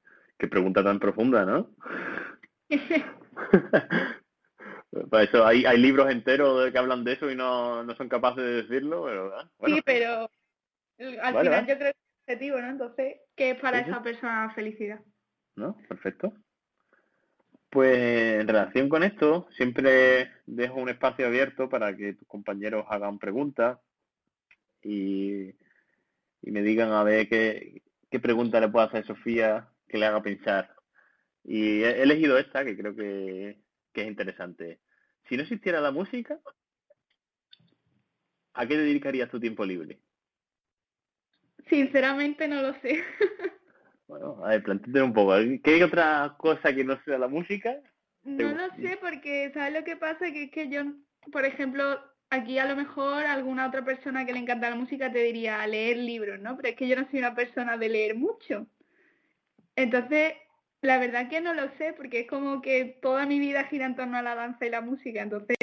pregunta 0.47 0.83
tan 0.83 0.99
profunda, 0.99 1.45
¿no? 1.45 1.69
para 5.09 5.23
eso 5.23 5.45
hay, 5.45 5.65
hay 5.65 5.77
libros 5.77 6.09
enteros 6.09 6.71
que 6.71 6.77
hablan 6.77 7.03
de 7.03 7.13
eso 7.13 7.29
y 7.29 7.35
no, 7.35 7.83
no 7.83 7.95
son 7.95 8.09
capaces 8.09 8.43
de 8.43 8.63
decirlo, 8.63 9.05
pero 9.05 9.31
Sí, 9.65 9.81
pero 9.85 10.29
al 11.21 11.39
final 11.39 11.67
yo 11.67 11.77
creo 11.77 11.93
que 11.93 11.99
es 11.99 12.23
objetivo, 12.23 12.59
¿no? 12.59 12.69
Entonces, 12.69 13.17
¿qué 13.35 13.51
es 13.51 13.59
para 13.59 13.79
esa 13.79 14.01
persona 14.01 14.51
felicidad? 14.53 14.99
¿No? 15.59 15.75
Perfecto. 15.87 16.33
Pues 17.69 17.97
en 18.41 18.47
relación 18.47 18.89
con 18.89 19.03
esto, 19.03 19.47
siempre 19.55 20.31
dejo 20.47 20.75
un 20.75 20.89
espacio 20.89 21.27
abierto 21.27 21.69
para 21.69 21.95
que 21.95 22.13
tus 22.13 22.27
compañeros 22.27 22.85
hagan 22.89 23.19
preguntas 23.19 23.77
y, 24.81 25.53
me 26.41 26.63
digan 26.63 26.91
a 26.91 27.03
ver 27.03 27.29
qué, 27.29 27.83
qué 28.09 28.19
pregunta 28.19 28.59
le 28.59 28.69
puedo 28.69 28.87
hacer 28.87 29.03
a 29.03 29.07
Sofía 29.07 29.69
que 29.87 29.99
le 29.99 30.05
haga 30.07 30.23
pensar. 30.23 30.73
Y 31.43 31.83
he 31.83 32.01
elegido 32.01 32.37
esta 32.39 32.65
que 32.65 32.75
creo 32.75 32.95
que, 32.95 33.59
que 33.93 34.01
es 34.01 34.07
interesante. 34.07 34.79
Si 35.27 35.35
no 35.35 35.43
existiera 35.43 35.79
la 35.79 35.91
música, 35.91 36.39
¿a 38.53 38.65
qué 38.65 38.77
dedicarías 38.77 39.29
tu 39.29 39.39
tiempo 39.39 39.63
libre? 39.63 39.99
Sinceramente 41.67 42.47
no 42.47 42.63
lo 42.63 42.73
sé. 42.81 43.03
Bueno, 44.09 44.43
a 44.43 44.49
ver, 44.49 44.63
plantéate 44.63 45.03
un 45.03 45.13
poco. 45.13 45.35
¿Qué 45.63 45.75
hay 45.75 45.83
otra 45.83 46.33
cosa 46.39 46.73
que 46.73 46.83
no 46.83 46.99
sea 47.05 47.19
la 47.19 47.27
música? 47.27 47.79
No 48.23 48.51
lo 48.51 48.67
sé, 48.81 48.97
porque 48.99 49.51
¿sabes 49.53 49.71
lo 49.71 49.83
que 49.83 49.97
pasa? 49.97 50.31
Que 50.33 50.45
es 50.45 50.51
que 50.51 50.67
yo, 50.67 50.81
por 51.31 51.45
ejemplo, 51.45 52.01
aquí 52.31 52.57
a 52.57 52.65
lo 52.65 52.75
mejor 52.75 53.23
alguna 53.25 53.67
otra 53.67 53.85
persona 53.85 54.25
que 54.25 54.33
le 54.33 54.39
encanta 54.39 54.71
la 54.71 54.75
música 54.75 55.11
te 55.11 55.19
diría 55.19 55.65
leer 55.67 55.97
libros, 55.97 56.39
¿no? 56.39 56.57
Pero 56.57 56.69
es 56.69 56.75
que 56.75 56.87
yo 56.87 56.95
no 56.95 57.07
soy 57.11 57.19
una 57.19 57.35
persona 57.35 57.77
de 57.77 57.87
leer 57.87 58.15
mucho. 58.15 58.65
Entonces, 59.75 60.33
la 60.81 60.97
verdad 60.97 61.29
que 61.29 61.39
no 61.39 61.53
lo 61.53 61.69
sé, 61.77 61.93
porque 61.93 62.21
es 62.21 62.27
como 62.27 62.63
que 62.63 62.97
toda 63.03 63.27
mi 63.27 63.37
vida 63.37 63.65
gira 63.65 63.85
en 63.85 63.95
torno 63.95 64.17
a 64.17 64.23
la 64.23 64.33
danza 64.33 64.65
y 64.65 64.71
la 64.71 64.81
música. 64.81 65.21
Entonces, 65.21 65.55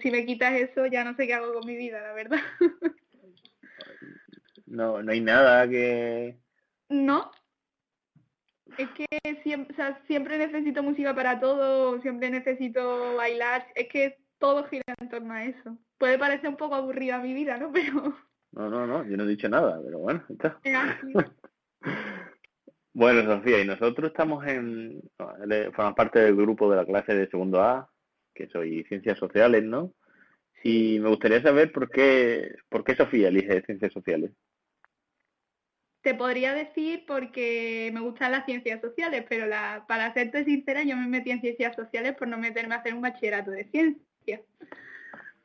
si 0.00 0.10
me 0.10 0.24
quitas 0.24 0.54
eso, 0.54 0.86
ya 0.86 1.04
no 1.04 1.14
sé 1.16 1.26
qué 1.26 1.34
hago 1.34 1.52
con 1.52 1.66
mi 1.66 1.76
vida, 1.76 2.00
la 2.00 2.14
verdad. 2.14 2.40
no, 4.64 5.02
no 5.02 5.12
hay 5.12 5.20
nada 5.20 5.68
que... 5.68 6.38
No, 6.88 7.30
es 8.80 8.88
que 8.90 9.06
siempre, 9.42 9.76
siempre 10.06 10.38
necesito 10.38 10.82
música 10.82 11.14
para 11.14 11.38
todo, 11.38 12.00
siempre 12.00 12.30
necesito 12.30 13.16
bailar, 13.16 13.66
es 13.74 13.88
que 13.88 14.18
todo 14.38 14.64
gira 14.64 14.82
en 14.98 15.08
torno 15.08 15.34
a 15.34 15.44
eso. 15.44 15.76
Puede 15.98 16.18
parecer 16.18 16.48
un 16.48 16.56
poco 16.56 16.74
aburrida 16.74 17.18
mi 17.18 17.34
vida, 17.34 17.58
¿no? 17.58 17.70
Pero... 17.72 18.16
No, 18.52 18.68
no, 18.68 18.86
no, 18.86 19.04
yo 19.04 19.16
no 19.16 19.24
he 19.24 19.28
dicho 19.28 19.48
nada, 19.48 19.80
pero 19.84 20.00
bueno, 20.00 20.24
está. 20.28 20.58
bueno, 22.92 23.22
Sofía, 23.22 23.60
y 23.60 23.64
nosotros 23.64 24.10
estamos 24.10 24.44
en, 24.44 25.00
formas 25.72 25.94
parte 25.94 26.18
del 26.18 26.34
grupo 26.34 26.68
de 26.68 26.76
la 26.76 26.84
clase 26.84 27.14
de 27.14 27.28
segundo 27.28 27.62
A, 27.62 27.88
que 28.34 28.48
soy 28.48 28.82
Ciencias 28.84 29.18
Sociales, 29.18 29.62
¿no? 29.62 29.92
Y 30.64 30.98
me 30.98 31.10
gustaría 31.10 31.40
saber 31.42 31.70
por 31.70 31.90
qué, 31.90 32.56
por 32.68 32.82
qué 32.82 32.96
Sofía 32.96 33.28
elige 33.28 33.62
Ciencias 33.62 33.92
Sociales. 33.92 34.32
Te 36.02 36.14
podría 36.14 36.54
decir 36.54 37.04
porque 37.06 37.90
me 37.92 38.00
gustan 38.00 38.32
las 38.32 38.46
ciencias 38.46 38.80
sociales, 38.80 39.24
pero 39.28 39.46
la, 39.46 39.84
para 39.86 40.14
serte 40.14 40.44
sincera, 40.44 40.82
yo 40.82 40.96
me 40.96 41.06
metí 41.06 41.30
en 41.30 41.42
ciencias 41.42 41.76
sociales 41.76 42.14
por 42.14 42.26
no 42.26 42.38
meterme 42.38 42.74
a 42.74 42.78
hacer 42.78 42.94
un 42.94 43.02
bachillerato 43.02 43.50
de 43.50 43.64
ciencias. 43.64 44.40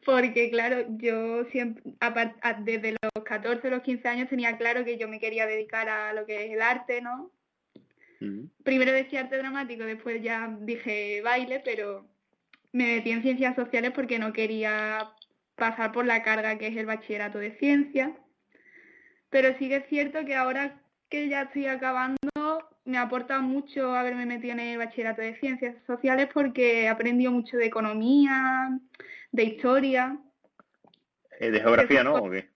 Porque, 0.06 0.50
claro, 0.52 0.86
yo 0.98 1.46
siempre, 1.46 1.84
desde 2.60 2.92
los 3.02 3.24
14 3.26 3.68
o 3.68 3.72
los 3.72 3.82
15 3.82 4.08
años 4.08 4.30
tenía 4.30 4.58
claro 4.58 4.86
que 4.86 4.98
yo 4.98 5.10
me 5.10 5.20
quería 5.20 5.48
dedicar 5.48 5.90
a 5.90 6.14
lo 6.14 6.26
que 6.26 6.46
es 6.46 6.52
el 6.52 6.62
arte, 6.62 7.02
¿no? 7.02 7.32
Mm. 8.20 8.46
Primero 8.64 8.92
decía 8.92 9.22
arte 9.22 9.38
dramático, 9.38 9.84
después 9.84 10.22
ya 10.22 10.56
dije 10.62 11.22
baile, 11.22 11.62
pero 11.66 12.08
me 12.72 12.96
metí 12.96 13.12
en 13.12 13.24
ciencias 13.24 13.56
sociales 13.56 13.92
porque 13.94 14.20
no 14.20 14.32
quería 14.32 15.12
pasar 15.56 15.92
por 15.92 16.06
la 16.06 16.22
carga 16.22 16.58
que 16.58 16.68
es 16.68 16.78
el 16.78 16.86
bachillerato 16.86 17.40
de 17.40 17.58
ciencias 17.58 18.12
pero 19.36 19.54
sí 19.60 19.68
que 19.68 19.76
es 19.76 19.86
cierto 19.90 20.24
que 20.24 20.34
ahora 20.34 20.82
que 21.10 21.28
ya 21.28 21.42
estoy 21.42 21.66
acabando, 21.66 22.16
me 22.86 22.98
aporta 22.98 23.42
mucho 23.42 23.94
haberme 23.94 24.26
metido 24.26 24.54
en 24.54 24.62
el 24.62 24.78
bachillerato 24.78 25.22
de 25.22 25.38
ciencias 25.42 25.76
sociales 25.86 26.30
porque 26.34 26.84
he 26.84 26.88
aprendido 26.88 27.34
mucho 27.34 27.58
de 27.58 27.66
economía, 27.66 28.80
de 29.34 29.44
historia. 29.44 30.18
Eh, 31.42 31.52
¿De 31.52 31.60
geografía 31.60 32.02
no 32.02 32.16
o 32.16 32.30
qué? 32.30 32.50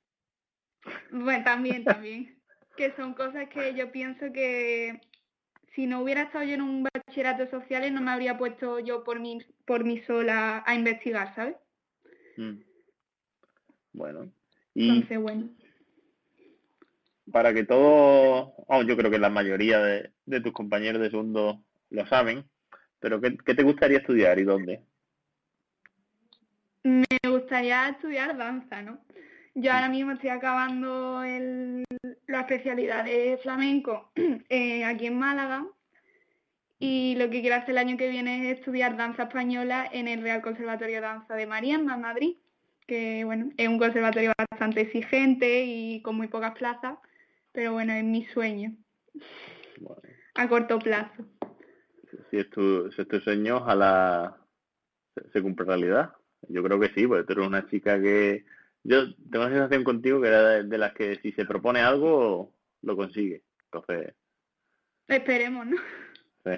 Bueno, 1.12 1.43
también, 1.43 1.83
también. 1.83 2.39
que 2.77 2.93
son 2.95 3.13
cosas 3.13 3.50
que 3.50 3.75
yo 3.75 3.91
pienso 3.91 4.31
que 4.31 5.01
si 5.75 5.86
no 5.86 6.00
hubiera 6.00 6.21
estado 6.21 6.45
yo 6.45 6.53
en 6.53 6.62
un 6.62 6.83
bachillerato 6.83 7.43
de 7.43 7.51
sociales 7.51 7.91
no 7.91 8.00
me 8.00 8.12
habría 8.12 8.38
puesto 8.38 8.79
yo 8.79 9.03
por 9.03 9.19
mí, 9.19 9.39
por 9.65 9.83
mí 9.83 10.01
sola 10.07 10.63
a 10.65 10.75
investigar, 10.75 11.36
¿sabes? 11.36 11.57
Mm. 12.38 12.62
Bueno. 13.91 14.31
Y... 14.74 14.88
Entonces, 14.88 15.19
bueno 15.19 15.50
para 17.31 17.53
que 17.53 17.63
todos, 17.63 18.51
yo 18.86 18.98
creo 18.98 19.12
que 19.12 19.19
la 19.19 19.29
mayoría 19.29 19.79
de, 19.79 20.41
tus 20.41 20.53
compañeros 20.53 21.01
de 21.01 21.09
segundo 21.09 21.63
lo 21.89 22.07
saben, 22.07 22.45
pero 23.00 23.19
¿qué, 23.21 23.55
te 23.55 23.63
gustaría 23.63 24.00
estudiar 24.00 24.39
y 24.39 24.43
dónde? 24.43 24.81
Me 26.83 27.05
gustaría 27.27 27.89
estudiar 27.89 28.38
danza, 28.38 28.81
¿no? 28.81 29.00
Yo 29.55 29.74
ahora 29.74 29.89
mismo 29.89 30.12
estoy 30.12 30.29
acabando 30.29 31.24
el, 31.24 31.83
la 32.27 32.41
especialidad 32.41 33.03
de 33.03 33.39
flamenco 33.41 34.12
eh, 34.50 34.86
aquí 34.86 35.07
en 35.07 35.17
Málaga 35.17 35.65
y 36.79 37.15
lo 37.17 37.29
que 37.29 37.41
quiero 37.41 37.57
hacer 37.57 37.71
el 37.71 37.79
año 37.79 37.98
que 37.98 38.09
viene 38.09 38.51
es 38.51 38.59
estudiar 38.59 38.95
danza 38.95 39.24
española 39.24 39.89
en 39.91 40.07
el 40.07 40.21
Real 40.21 40.41
Conservatorio 40.41 40.95
de 40.95 41.01
Danza 41.01 41.36
de 41.36 41.45
Mariana, 41.45 41.95
en 41.95 42.01
Madrid, 42.01 42.36
que 42.88 43.25
bueno, 43.25 43.51
es 43.57 43.67
un 43.67 43.77
conservatorio 43.77 44.31
bastante 44.50 44.81
exigente 44.81 45.65
y 45.65 46.01
con 46.01 46.15
muy 46.15 46.27
pocas 46.27 46.51
plazas, 46.51 46.98
pero 47.51 47.74
bueno, 47.74 47.94
es 47.94 48.03
mi 48.03 48.25
sueño. 48.25 48.75
A 50.36 50.48
corto 50.48 50.79
plazo. 50.79 51.25
Si 52.29 52.38
es 52.38 52.50
tu, 52.50 52.91
si 52.91 53.01
es 53.01 53.08
tu 53.08 53.20
sueño, 53.20 53.58
ojalá 53.58 54.38
se, 55.34 55.41
cumpla 55.41 55.65
realidad. 55.65 56.13
Yo 56.48 56.63
creo 56.63 56.79
que 56.79 56.89
sí, 56.89 57.08
porque 57.08 57.24
tú 57.24 57.34
eres 57.34 57.48
una 57.48 57.68
chica 57.68 58.00
que... 58.00 58.46
Yo 58.84 59.13
tengo 59.15 59.46
la 59.46 59.51
sensación 59.51 59.84
contigo 59.84 60.22
que 60.22 60.27
era 60.29 60.63
de, 60.63 60.77
las 60.77 60.94
que 60.94 61.18
si 61.18 61.32
se 61.34 61.46
propone 61.46 61.82
algo, 61.82 62.53
lo 62.82 62.96
consigue. 62.96 63.44
Entonces... 63.65 64.13
Esperemos, 65.08 65.65
¿no? 65.65 65.77
Sí. 66.46 66.51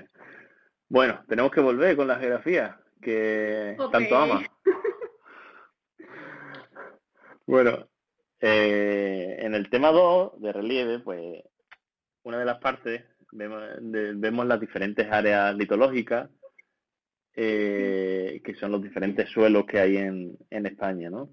Bueno, 0.89 1.23
tenemos 1.27 1.51
que 1.51 1.61
volver 1.61 1.95
con 1.95 2.07
la 2.07 2.17
geografía. 2.17 2.79
que 3.01 3.75
tanto 3.91 4.15
ama. 4.15 4.43
bueno, 7.47 7.87
eh, 8.41 9.37
en 9.39 9.55
el 9.55 9.69
tema 9.69 9.91
2 9.91 10.41
de 10.41 10.51
relieve, 10.51 10.99
pues 10.99 11.43
una 12.23 12.39
de 12.39 12.45
las 12.45 12.59
partes 12.59 13.03
vemos, 13.31 14.45
las 14.45 14.59
diferentes 14.59 15.09
áreas 15.11 15.55
litológicas, 15.55 16.29
eh, 17.35 18.41
que 18.43 18.55
son 18.55 18.71
los 18.71 18.83
diferentes 18.83 19.29
suelos 19.29 19.65
que 19.65 19.79
hay 19.79 19.97
en, 19.97 20.37
en 20.49 20.65
España, 20.65 21.09
¿no? 21.09 21.29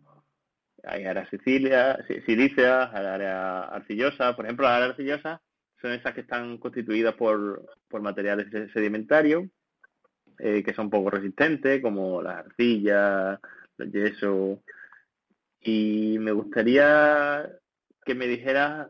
Hay 0.85 1.05
áreas 1.05 1.29
sicilia, 1.29 1.99
silíceas, 2.25 2.95
áreas 2.95 3.69
arcillosas. 3.71 4.37
Por 4.37 4.45
ejemplo, 4.45 4.67
las 4.67 4.77
áreas 4.77 4.91
arcillosas 4.91 5.41
son 5.81 5.93
esas 5.93 6.15
que 6.15 6.21
están 6.21 6.59
constituidas 6.59 7.15
por, 7.15 7.65
por 7.89 8.01
materiales 8.01 8.47
sedimentarios, 8.73 9.45
eh, 10.39 10.63
que 10.63 10.75
son 10.75 10.91
poco 10.91 11.11
resistentes, 11.11 11.83
como 11.83 12.23
las 12.23 12.47
arcillas, 12.47 13.41
los 13.77 13.93
yesos. 13.93 14.59
Y 15.61 16.19
me 16.21 16.33
gustaría 16.33 17.51
que 18.05 18.15
me 18.15 18.27
dijeras, 18.27 18.89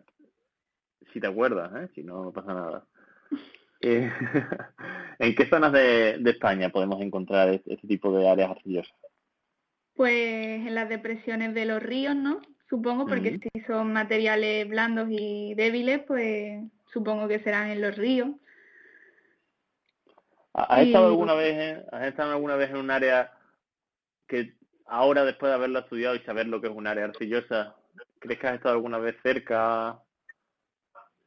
si 1.13 1.21
te 1.21 1.27
acuerdas, 1.27 1.71
¿eh? 1.75 1.89
si 1.95 2.03
no, 2.03 2.25
no 2.25 2.33
pasa 2.33 2.55
nada. 2.55 2.87
Eh, 3.81 4.11
¿En 5.21 5.37
qué 5.37 5.47
zonas 5.47 5.73
de, 5.73 6.21
España 6.25 6.69
podemos 6.71 7.01
encontrar 7.01 7.49
este, 7.49 7.77
tipo 7.87 8.11
de 8.11 8.29
áreas 8.29 8.51
arcillosas? 8.51 8.93
Pues 9.95 10.67
en 10.67 10.75
las 10.75 10.89
depresiones 10.89 11.55
de 11.55 11.65
los 11.65 11.81
ríos, 11.81 12.17
¿no? 12.17 12.41
Supongo, 12.69 13.07
porque 13.07 13.39
si 13.39 13.61
son 13.69 13.93
materiales 13.93 14.69
blandos 14.69 15.07
y 15.11 15.55
débiles, 15.55 16.01
pues 16.09 16.61
supongo 16.93 17.29
que 17.29 17.39
serán 17.39 17.71
en 17.71 17.81
los 17.81 17.97
ríos. 17.97 18.31
¿Has 20.53 20.87
estado 20.87 21.07
alguna 21.07 21.35
vez 21.35 21.55
en, 21.57 21.85
has 21.93 22.09
estado 22.09 22.33
alguna 22.33 22.57
vez 22.57 22.71
en 22.71 22.77
un 22.79 22.91
área 22.91 23.33
que 24.27 24.58
ahora 24.89 25.25
después 25.25 25.51
de 25.51 25.55
haberlo 25.55 25.81
estudiado 25.81 26.17
y 26.17 26.21
saber 26.21 26.47
lo 26.47 26.61
que 26.61 26.69
es 26.69 26.75
un 26.75 26.87
área 26.87 27.05
arcillosa, 27.05 27.77
crees 28.19 28.41
que 28.41 28.47
has 28.47 28.55
estado 28.55 28.75
alguna 28.75 28.99
vez 28.99 29.17
cerca 29.23 30.01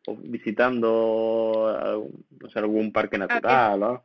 o 0.07 0.15
visitando 0.15 2.09
no 2.39 2.49
sé, 2.49 2.59
algún 2.59 2.91
parque 2.91 3.17
natural? 3.17 4.01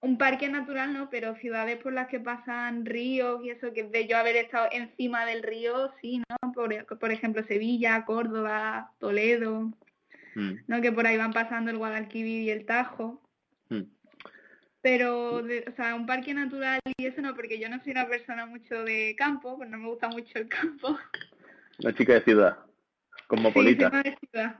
Un 0.00 0.18
parque 0.18 0.48
natural 0.48 0.92
no, 0.92 1.10
pero 1.10 1.34
ciudades 1.36 1.78
por 1.78 1.92
las 1.92 2.08
que 2.08 2.20
pasan 2.20 2.84
ríos 2.86 3.42
y 3.44 3.50
eso, 3.50 3.72
que 3.72 3.84
de 3.84 4.06
yo 4.06 4.16
haber 4.16 4.36
estado 4.36 4.68
encima 4.70 5.24
del 5.26 5.42
río, 5.42 5.90
sí, 6.00 6.22
¿no? 6.28 6.52
Por, 6.52 6.86
por 6.98 7.10
ejemplo, 7.10 7.42
Sevilla, 7.44 8.04
Córdoba, 8.04 8.92
Toledo, 8.98 9.72
mm. 10.34 10.52
¿no? 10.66 10.80
Que 10.80 10.92
por 10.92 11.06
ahí 11.06 11.16
van 11.16 11.32
pasando 11.32 11.70
el 11.70 11.78
Guadalquivir 11.78 12.42
y 12.42 12.50
el 12.50 12.66
Tajo. 12.66 13.20
Mm. 13.70 13.82
Pero, 14.86 15.38
o 15.38 15.72
sea, 15.74 15.96
un 15.96 16.06
parque 16.06 16.32
natural 16.32 16.78
y 16.96 17.06
eso 17.06 17.20
no, 17.20 17.34
porque 17.34 17.58
yo 17.58 17.68
no 17.68 17.82
soy 17.82 17.90
una 17.90 18.06
persona 18.06 18.46
mucho 18.46 18.84
de 18.84 19.16
campo, 19.18 19.56
pues 19.56 19.68
no 19.68 19.78
me 19.78 19.88
gusta 19.88 20.06
mucho 20.06 20.38
el 20.38 20.46
campo. 20.48 20.96
Una 21.82 21.92
chica 21.92 22.12
de 22.12 22.22
ciudad, 22.22 22.58
cosmopolita. 23.26 23.90
Sí, 23.90 24.10
de 24.10 24.16
ciudad. 24.30 24.56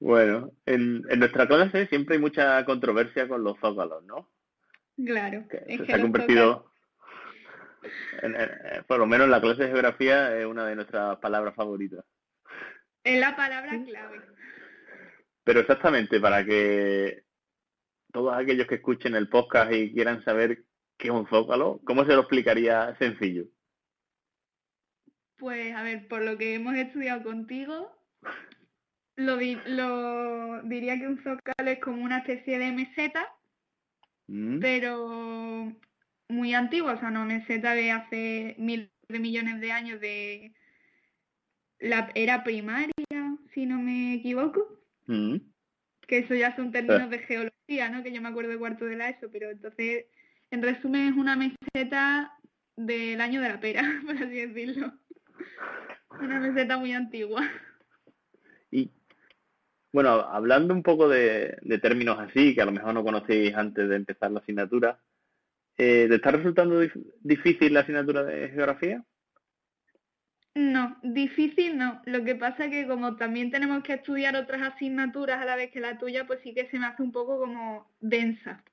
Bueno, 0.00 0.50
en, 0.66 1.04
en 1.08 1.18
nuestra 1.20 1.46
clase 1.46 1.86
siempre 1.86 2.16
hay 2.16 2.20
mucha 2.20 2.64
controversia 2.64 3.28
con 3.28 3.44
los 3.44 3.56
zócalos, 3.60 4.02
¿no? 4.02 4.28
Claro. 4.96 5.44
se 5.48 5.94
ha 5.94 6.00
convertido, 6.00 6.72
por 8.88 8.98
lo 8.98 9.06
menos 9.06 9.26
en 9.26 9.30
la 9.30 9.40
clase 9.40 9.62
de 9.62 9.68
geografía, 9.68 10.36
es 10.36 10.44
una 10.44 10.66
de 10.66 10.74
nuestras 10.74 11.18
palabras 11.18 11.54
favoritas. 11.54 12.04
Es 13.04 13.20
la 13.20 13.36
palabra 13.36 13.80
clave. 13.86 14.22
Pero 15.44 15.60
exactamente, 15.60 16.18
para 16.18 16.44
que 16.44 17.27
todos 18.12 18.36
aquellos 18.36 18.66
que 18.66 18.76
escuchen 18.76 19.14
el 19.14 19.28
podcast 19.28 19.72
y 19.72 19.92
quieran 19.92 20.24
saber 20.24 20.64
qué 20.96 21.08
es 21.08 21.14
un 21.14 21.28
zócalo, 21.28 21.80
¿cómo 21.84 22.04
se 22.04 22.14
lo 22.14 22.20
explicaría 22.20 22.96
sencillo? 22.98 23.44
Pues, 25.38 25.74
a 25.74 25.82
ver, 25.82 26.08
por 26.08 26.22
lo 26.22 26.36
que 26.36 26.54
hemos 26.54 26.74
estudiado 26.74 27.22
contigo, 27.22 27.92
lo, 29.16 29.36
lo 29.66 30.62
diría 30.62 30.98
que 30.98 31.06
un 31.06 31.22
zócalo 31.22 31.70
es 31.70 31.80
como 31.80 32.02
una 32.02 32.18
especie 32.18 32.58
de 32.58 32.72
meseta, 32.72 33.28
mm. 34.26 34.58
pero 34.58 35.72
muy 36.28 36.54
antigua, 36.54 36.94
o 36.94 36.98
sea, 37.00 37.10
no 37.10 37.24
meseta 37.24 37.74
de 37.74 37.90
hace 37.92 38.56
miles 38.58 38.90
de 39.08 39.18
millones 39.18 39.60
de 39.60 39.72
años 39.72 40.00
de 40.00 40.52
la 41.78 42.10
era 42.14 42.44
primaria, 42.44 42.92
si 43.54 43.66
no 43.66 43.80
me 43.80 44.14
equivoco. 44.14 44.80
Mm. 45.06 45.36
Que 46.06 46.18
eso 46.18 46.34
ya 46.34 46.54
son 46.56 46.72
términos 46.72 47.02
ah. 47.04 47.08
de 47.08 47.18
geología, 47.20 47.57
¿no? 47.68 48.02
Que 48.02 48.12
yo 48.12 48.22
me 48.22 48.28
acuerdo 48.28 48.50
de 48.50 48.58
cuarto 48.58 48.86
de 48.86 48.96
la 48.96 49.10
ESO, 49.10 49.30
pero 49.30 49.50
entonces, 49.50 50.06
en 50.50 50.62
resumen, 50.62 51.08
es 51.08 51.16
una 51.16 51.36
meseta 51.36 52.32
del 52.76 53.20
año 53.20 53.42
de 53.42 53.48
la 53.48 53.60
pera, 53.60 53.82
por 54.06 54.16
así 54.16 54.46
decirlo. 54.46 54.92
Una 56.20 56.40
meseta 56.40 56.78
muy 56.78 56.92
antigua. 56.92 57.42
¿Y 58.70 58.90
bueno, 59.92 60.10
hablando 60.10 60.72
un 60.72 60.82
poco 60.82 61.08
de, 61.08 61.58
términos 61.82 62.18
así, 62.18 62.54
que 62.54 62.62
a 62.62 62.64
lo 62.64 62.72
mejor 62.72 62.94
no 62.94 63.04
conocéis 63.04 63.54
antes 63.54 63.88
de 63.88 63.96
empezar 63.96 64.30
la 64.30 64.40
asignatura, 64.40 64.98
eh, 65.76 66.06
¿te 66.08 66.16
está 66.16 66.30
resultando 66.30 66.80
difícil 67.20 67.74
la 67.74 67.80
asignatura 67.80 68.24
de 68.24 68.48
geografía? 68.48 69.04
No, 70.54 70.96
difícil 71.02 71.78
no. 71.78 72.02
Lo 72.04 72.24
que 72.24 72.34
pasa 72.34 72.64
es 72.64 72.70
que 72.70 72.86
como 72.86 73.16
también 73.16 73.50
tenemos 73.50 73.82
que 73.82 73.94
estudiar 73.94 74.34
otras 74.36 74.62
asignaturas 74.62 75.40
a 75.40 75.44
la 75.44 75.56
vez 75.56 75.70
que 75.70 75.80
la 75.80 75.98
tuya, 75.98 76.26
pues 76.26 76.40
sí 76.42 76.54
que 76.54 76.66
se 76.66 76.78
me 76.78 76.86
hace 76.86 77.02
un 77.02 77.12
poco 77.12 77.38
como 77.38 77.90
densa. 78.00 78.64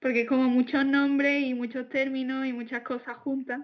Porque 0.00 0.22
es 0.22 0.28
como 0.28 0.44
muchos 0.44 0.84
nombres 0.84 1.42
y 1.44 1.54
muchos 1.54 1.88
términos 1.88 2.46
y 2.46 2.52
muchas 2.52 2.82
cosas 2.82 3.16
juntas. 3.18 3.62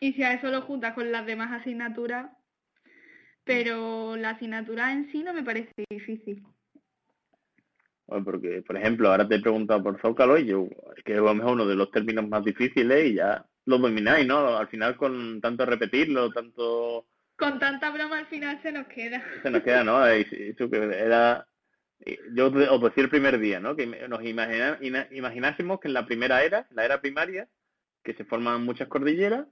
Y 0.00 0.12
si 0.12 0.22
a 0.22 0.32
eso 0.32 0.48
lo 0.48 0.62
juntas 0.62 0.94
con 0.94 1.12
las 1.12 1.26
demás 1.26 1.52
asignaturas, 1.52 2.30
pero 3.44 4.16
la 4.16 4.30
asignatura 4.30 4.92
en 4.92 5.10
sí 5.10 5.22
no 5.22 5.32
me 5.32 5.42
parece 5.42 5.72
difícil. 5.88 6.42
Bueno, 8.06 8.24
porque, 8.24 8.62
por 8.62 8.76
ejemplo, 8.76 9.10
ahora 9.10 9.28
te 9.28 9.36
he 9.36 9.40
preguntado 9.40 9.82
por 9.82 10.00
Zócalo 10.00 10.38
y 10.38 10.46
yo, 10.46 10.68
es 10.96 11.04
que 11.04 11.14
es 11.14 11.20
uno 11.20 11.66
de 11.66 11.74
los 11.76 11.90
términos 11.90 12.28
más 12.28 12.44
difíciles 12.44 13.06
y 13.06 13.14
ya 13.14 13.46
lo 13.68 13.78
domináis, 13.78 14.26
¿no? 14.26 14.56
Al 14.56 14.68
final 14.68 14.96
con 14.96 15.40
tanto 15.42 15.66
repetirlo, 15.66 16.30
tanto... 16.30 17.06
Con 17.36 17.58
tanta 17.58 17.90
broma 17.90 18.18
al 18.18 18.26
final 18.26 18.58
se 18.62 18.72
nos 18.72 18.86
queda. 18.86 19.22
Se 19.42 19.50
nos 19.50 19.62
queda, 19.62 19.84
¿no? 19.84 20.06
Eso 20.06 20.70
que 20.70 20.78
era... 20.78 21.46
Yo 22.32 22.46
os 22.46 22.82
decía 22.82 23.04
el 23.04 23.10
primer 23.10 23.38
día, 23.38 23.60
¿no? 23.60 23.76
Que 23.76 23.86
nos 23.86 24.24
imaginásemos 24.24 25.80
que 25.80 25.88
en 25.88 25.94
la 25.94 26.06
primera 26.06 26.42
era, 26.42 26.66
la 26.70 26.84
era 26.84 27.00
primaria, 27.00 27.46
que 28.02 28.14
se 28.14 28.24
forman 28.24 28.64
muchas 28.64 28.88
cordilleras 28.88 29.46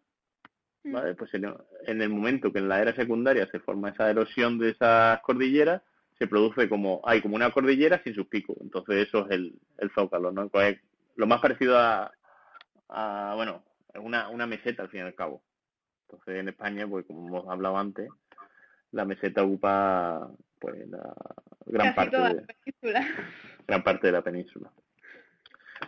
¿vale? 0.84 1.14
Pues 1.14 1.30
en, 1.34 2.00
el 2.00 2.08
momento 2.08 2.52
que 2.52 2.60
en 2.60 2.68
la 2.68 2.80
era 2.80 2.94
secundaria 2.94 3.46
se 3.50 3.60
forma 3.60 3.90
esa 3.90 4.08
erosión 4.08 4.58
de 4.58 4.70
esas 4.70 5.20
cordilleras, 5.20 5.82
se 6.18 6.26
produce 6.26 6.68
como, 6.68 7.02
hay 7.04 7.20
como 7.20 7.36
una 7.36 7.50
cordillera 7.50 8.00
sin 8.02 8.14
sus 8.14 8.28
picos. 8.28 8.56
Entonces 8.60 9.08
eso 9.08 9.26
es 9.26 9.32
el, 9.32 9.54
el 9.78 9.90
zócalo, 9.90 10.32
¿no? 10.32 10.48
Pues 10.48 10.78
lo 11.16 11.26
más 11.26 11.40
parecido 11.40 11.78
a, 11.78 12.10
a 12.88 13.32
bueno, 13.34 13.62
una, 13.98 14.28
una 14.28 14.46
meseta 14.46 14.82
al 14.82 14.88
fin 14.88 15.00
y 15.00 15.02
al 15.02 15.14
cabo. 15.14 15.42
Entonces 16.08 16.36
en 16.36 16.48
España, 16.48 16.86
pues 16.86 17.04
como 17.06 17.26
hemos 17.26 17.48
hablado 17.48 17.78
antes, 17.78 18.08
la 18.92 19.04
meseta 19.04 19.42
ocupa 19.42 20.30
pues 20.58 20.88
la 20.88 21.14
gran 21.66 21.94
parte 21.94 22.16
de, 22.16 22.22
la 22.22 22.42
península. 22.42 23.06
gran 23.66 23.82
parte 23.82 24.06
de 24.06 24.12
la 24.12 24.22
península. 24.22 24.72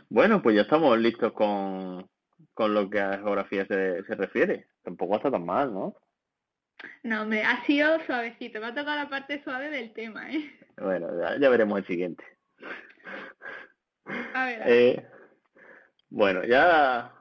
Bueno, 0.09 0.43
pues 0.43 0.57
ya 0.57 0.63
estamos 0.63 0.99
listos 0.99 1.33
con, 1.33 2.09
con 2.55 2.75
lo 2.75 2.91
que 2.91 3.01
a 3.01 3.19
geografía 3.19 3.67
se, 3.67 4.03
se 4.05 4.15
refiere. 4.15 4.67
Tampoco 4.83 5.17
está 5.17 5.31
tan 5.31 5.45
mal, 5.45 5.73
¿no? 5.73 5.95
No, 7.03 7.23
hombre, 7.23 7.43
ha 7.43 7.65
sido 7.65 8.01
suavecito. 8.05 8.61
Me 8.61 8.67
ha 8.67 8.75
tocado 8.75 8.97
la 8.97 9.09
parte 9.09 9.43
suave 9.43 9.71
del 9.71 9.93
tema, 9.93 10.31
¿eh? 10.31 10.51
Bueno, 10.77 11.09
ya, 11.39 11.49
veremos 11.49 11.79
el 11.79 11.87
siguiente. 11.87 12.25
A 14.35 14.45
ver. 14.45 14.63
Eh, 14.67 15.07
bueno, 16.09 16.45
ya 16.45 17.13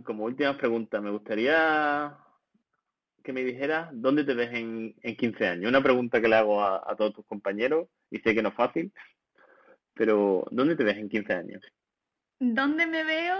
como 0.00 0.24
última 0.24 0.56
pregunta, 0.56 1.00
me 1.00 1.10
gustaría 1.10 2.16
que 3.22 3.32
me 3.32 3.44
dijeras 3.44 3.90
dónde 3.92 4.24
te 4.24 4.34
ves 4.34 4.52
en, 4.52 4.94
en 5.02 5.16
15 5.16 5.46
años. 5.46 5.68
Una 5.68 5.82
pregunta 5.82 6.20
que 6.20 6.28
le 6.28 6.36
hago 6.36 6.62
a, 6.62 6.82
a 6.84 6.96
todos 6.96 7.14
tus 7.14 7.26
compañeros 7.26 7.88
y 8.10 8.18
sé 8.18 8.34
que 8.34 8.42
no 8.42 8.48
es 8.48 8.54
fácil, 8.54 8.92
pero 9.94 10.46
¿dónde 10.50 10.76
te 10.76 10.84
ves 10.84 10.96
en 10.96 11.08
15 11.08 11.32
años? 11.32 11.62
¿Dónde 12.40 12.86
me 12.86 13.04
veo? 13.04 13.36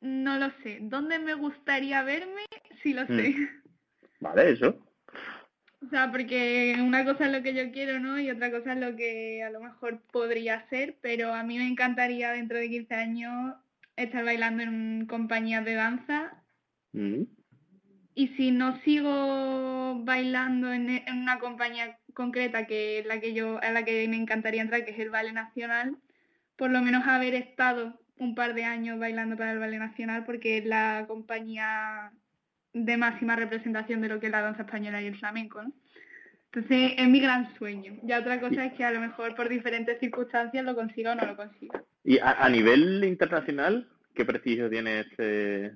No 0.00 0.38
lo 0.38 0.50
sé. 0.62 0.78
¿Dónde 0.82 1.18
me 1.18 1.34
gustaría 1.34 2.02
verme? 2.02 2.44
Sí 2.82 2.92
lo 2.92 3.06
sé. 3.06 3.30
Mm. 3.30 3.62
Vale, 4.20 4.50
eso. 4.50 4.78
O 5.84 5.88
sea, 5.90 6.10
porque 6.10 6.76
una 6.78 7.04
cosa 7.04 7.26
es 7.26 7.32
lo 7.32 7.42
que 7.42 7.54
yo 7.54 7.70
quiero, 7.72 7.98
¿no? 7.98 8.18
Y 8.18 8.30
otra 8.30 8.50
cosa 8.50 8.72
es 8.72 8.78
lo 8.78 8.96
que 8.96 9.42
a 9.42 9.50
lo 9.50 9.60
mejor 9.60 10.00
podría 10.12 10.66
ser, 10.68 10.96
pero 11.00 11.32
a 11.34 11.42
mí 11.42 11.58
me 11.58 11.66
encantaría 11.66 12.32
dentro 12.32 12.58
de 12.58 12.70
15 12.70 12.94
años 12.94 13.54
estar 13.96 14.24
bailando 14.24 14.62
en 14.62 15.06
compañías 15.06 15.64
de 15.64 15.74
danza. 15.74 16.42
Mm. 16.92 17.22
Y 18.14 18.28
si 18.36 18.50
no 18.50 18.80
sigo 18.82 20.02
bailando 20.04 20.72
en, 20.72 21.02
una 21.12 21.38
compañía 21.38 21.98
concreta 22.14 22.66
que 22.66 23.00
es 23.00 23.06
la 23.06 23.20
que 23.20 23.34
yo, 23.34 23.60
a 23.60 23.72
la 23.72 23.84
que 23.84 24.06
me 24.08 24.16
encantaría 24.16 24.62
entrar, 24.62 24.84
que 24.84 24.92
es 24.92 24.98
el 24.98 25.10
Ballet 25.10 25.32
Nacional, 25.32 25.96
por 26.56 26.70
lo 26.70 26.80
menos 26.80 27.06
haber 27.06 27.34
estado 27.34 27.98
un 28.16 28.36
par 28.36 28.54
de 28.54 28.64
años 28.64 29.00
bailando 29.00 29.36
para 29.36 29.52
el 29.52 29.58
Ballet 29.58 29.80
Nacional 29.80 30.24
porque 30.24 30.58
es 30.58 30.64
la 30.64 31.04
compañía 31.08 32.12
de 32.72 32.96
máxima 32.96 33.34
representación 33.34 34.00
de 34.00 34.08
lo 34.08 34.20
que 34.20 34.26
es 34.26 34.32
la 34.32 34.42
danza 34.42 34.62
española 34.62 35.02
y 35.02 35.06
el 35.06 35.18
flamenco, 35.18 35.62
¿no? 35.62 35.72
Entonces 36.54 36.92
es 36.96 37.08
mi 37.08 37.18
gran 37.18 37.52
sueño. 37.56 37.98
Ya 38.04 38.20
otra 38.20 38.40
cosa 38.40 38.64
es 38.64 38.74
que 38.74 38.84
a 38.84 38.92
lo 38.92 39.00
mejor 39.00 39.34
por 39.34 39.48
diferentes 39.48 39.98
circunstancias 39.98 40.64
lo 40.64 40.76
consiga 40.76 41.10
o 41.10 41.14
no 41.16 41.26
lo 41.26 41.36
consiga. 41.36 41.82
¿Y 42.04 42.18
a, 42.20 42.48
nivel 42.48 43.02
internacional 43.02 43.88
qué 44.14 44.24
prestigio 44.24 44.70
tiene 44.70 45.00
este, 45.00 45.72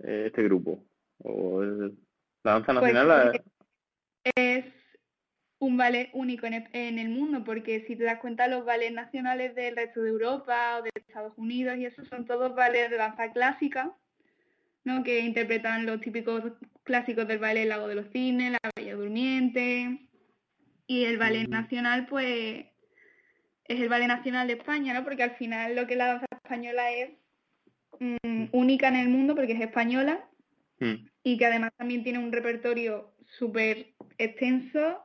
este 0.00 0.42
grupo? 0.42 0.84
¿O 1.18 1.62
la 1.62 1.92
danza 2.42 2.72
pues 2.80 2.92
nacional? 2.92 3.40
es 4.34 4.64
un 5.60 5.76
ballet 5.76 6.10
único 6.12 6.46
en 6.46 6.98
el, 6.98 7.08
mundo, 7.10 7.44
porque 7.44 7.84
si 7.86 7.94
te 7.94 8.04
das 8.04 8.18
cuenta, 8.18 8.48
los 8.48 8.64
ballets 8.64 8.94
nacionales 8.94 9.54
del 9.54 9.76
resto 9.76 10.02
de 10.02 10.10
Europa 10.10 10.78
o 10.78 10.82
de 10.82 10.90
Estados 10.92 11.34
Unidos 11.36 11.76
y 11.76 11.84
eso 11.84 12.04
son 12.06 12.24
todos 12.24 12.56
ballets 12.56 12.90
de 12.90 12.96
danza 12.96 13.30
clásica, 13.32 13.92
¿no? 14.82 15.04
que 15.04 15.20
interpretan 15.20 15.86
los 15.86 16.00
típicos 16.00 16.42
clásicos 16.84 17.26
del 17.28 17.38
ballet 17.38 17.66
Lago 17.66 17.88
de 17.88 17.94
los 17.94 18.10
Cines, 18.10 18.52
La 18.52 18.70
Bella 18.76 18.94
Durmiente. 18.94 20.08
Y 20.86 21.04
el 21.04 21.18
ballet 21.18 21.48
nacional, 21.48 22.06
pues, 22.06 22.66
es 23.70 23.80
el 23.80 23.88
ballet 23.88 24.08
nacional 24.08 24.48
de 24.48 24.54
España, 24.54 24.92
¿no? 24.92 25.04
Porque 25.04 25.22
al 25.22 25.36
final 25.36 25.76
lo 25.76 25.86
que 25.86 25.94
la 25.94 26.06
danza 26.06 26.26
española 26.32 26.90
es 26.90 27.10
mm, 28.00 28.46
única 28.50 28.88
en 28.88 28.96
el 28.96 29.08
mundo 29.08 29.36
porque 29.36 29.52
es 29.52 29.60
española 29.60 30.28
mm. 30.80 31.06
y 31.22 31.38
que 31.38 31.46
además 31.46 31.70
también 31.76 32.02
tiene 32.02 32.18
un 32.18 32.32
repertorio 32.32 33.14
súper 33.38 33.94
extenso 34.18 35.04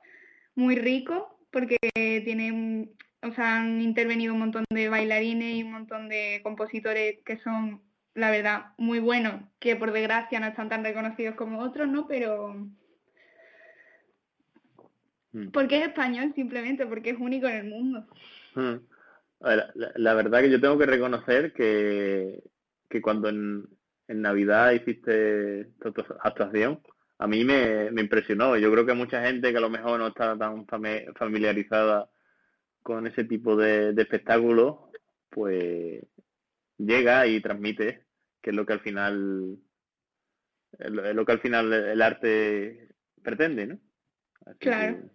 muy 0.55 0.75
rico 0.75 1.37
porque 1.51 1.77
tiene, 1.93 2.89
o 3.21 3.31
sea, 3.33 3.61
han 3.61 3.81
intervenido 3.81 4.33
un 4.33 4.39
montón 4.39 4.65
de 4.69 4.89
bailarines 4.89 5.55
y 5.55 5.63
un 5.63 5.71
montón 5.71 6.09
de 6.09 6.41
compositores 6.43 7.19
que 7.23 7.37
son, 7.37 7.81
la 8.15 8.31
verdad, 8.31 8.67
muy 8.77 8.99
buenos, 8.99 9.41
que 9.59 9.75
por 9.75 9.91
desgracia 9.91 10.39
no 10.39 10.47
están 10.47 10.69
tan 10.69 10.83
reconocidos 10.83 11.35
como 11.35 11.59
otros, 11.59 11.87
¿no? 11.87 12.07
Pero... 12.07 12.67
Mm. 15.33 15.49
Porque 15.51 15.79
es 15.79 15.87
español 15.87 16.31
simplemente, 16.33 16.85
porque 16.87 17.11
es 17.11 17.19
único 17.19 17.47
en 17.47 17.55
el 17.57 17.65
mundo. 17.65 18.07
Mm. 18.55 18.75
la, 19.41 19.73
la, 19.95 20.13
verdad 20.13 20.39
que 20.39 20.49
yo 20.49 20.61
tengo 20.61 20.77
que 20.77 20.85
reconocer 20.85 21.51
que, 21.51 22.41
que 22.89 23.01
cuando 23.01 23.27
en, 23.27 23.67
en 24.07 24.21
Navidad 24.21 24.71
hiciste 24.71 25.65
tu 25.81 25.93
actuación, 26.21 26.79
a 27.17 27.27
mí 27.27 27.43
me, 27.43 27.91
me 27.91 28.01
impresionó. 28.01 28.55
Yo 28.57 28.71
creo 28.71 28.85
que 28.85 28.93
mucha 28.93 29.21
gente 29.25 29.51
que 29.51 29.57
a 29.57 29.61
lo 29.61 29.69
mejor 29.69 29.99
no 29.99 30.07
está 30.07 30.37
tan 30.37 30.65
familiarizada 31.15 32.09
con 32.81 33.07
ese 33.07 33.25
tipo 33.25 33.57
de, 33.57 33.91
de 33.91 34.01
espectáculos, 34.01 34.77
pues 35.29 36.01
llega 36.77 37.27
y 37.27 37.41
transmite, 37.41 38.04
que 38.45 38.51
es 38.51 38.55
lo 38.55 38.63
que 38.63 38.73
al 38.73 38.81
final 38.81 39.57
es 40.77 40.91
lo 40.91 41.25
que 41.25 41.31
al 41.31 41.39
final 41.39 41.73
el 41.73 41.99
arte 41.99 42.89
pretende, 43.23 43.65
¿no? 43.65 43.79
claro. 44.59 45.09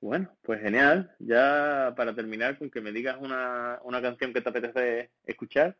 bueno, 0.00 0.36
pues 0.42 0.60
genial. 0.60 1.14
Ya 1.20 1.94
para 1.96 2.16
terminar, 2.16 2.58
con 2.58 2.68
que 2.68 2.80
me 2.80 2.90
digas 2.90 3.16
una, 3.20 3.78
una 3.84 4.02
canción 4.02 4.32
que 4.32 4.40
te 4.40 4.48
apetece 4.48 5.12
escuchar. 5.22 5.76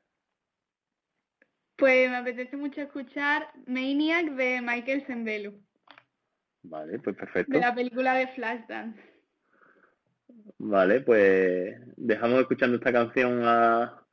Pues 1.75 2.09
me 2.09 2.17
apetece 2.17 2.57
mucho 2.57 2.81
escuchar 2.81 3.49
Maniac 3.67 4.37
de 4.37 4.61
Michael 4.63 5.05
Sembelu. 5.05 5.61
Vale, 6.63 7.01
pues 7.01 7.17
perfecto. 7.17 7.53
De 7.53 7.59
la 7.59 7.75
película 7.75 8.15
de 8.15 8.29
Flashdance. 8.29 9.03
Vale, 10.59 11.01
pues 11.01 11.75
dejamos 11.97 12.41
escuchando 12.43 12.77
esta 12.77 12.93
canción 12.93 13.43
a, 13.45 14.05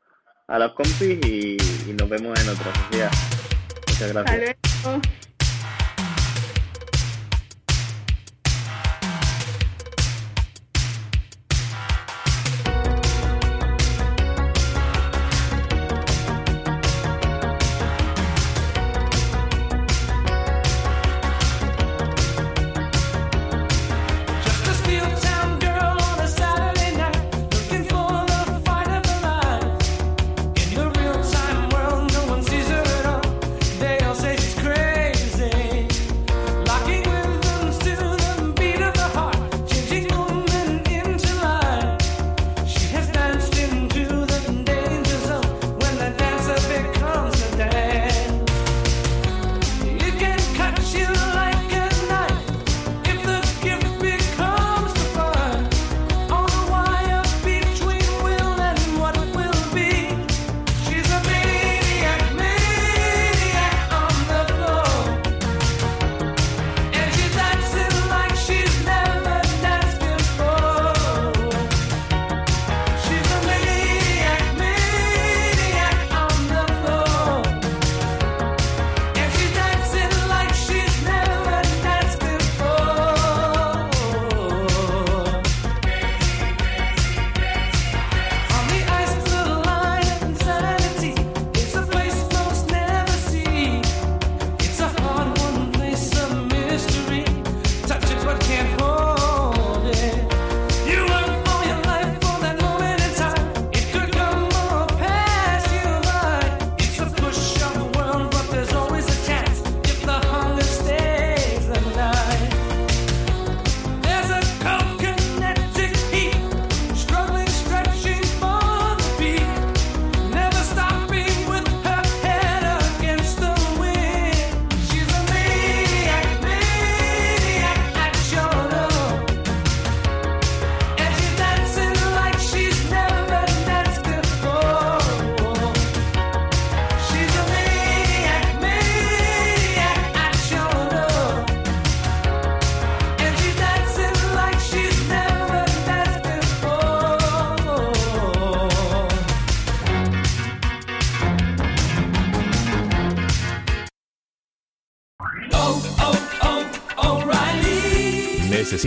a 0.48 0.60
los 0.60 0.74
compis 0.74 1.20
y, 1.26 1.58
nos 1.94 2.10
vemos 2.10 2.40
en 2.40 2.50
otros 2.50 2.74
días. 2.92 3.12
Muchas 3.88 4.14
gracias. 4.14 4.56
crazy 4.84 5.35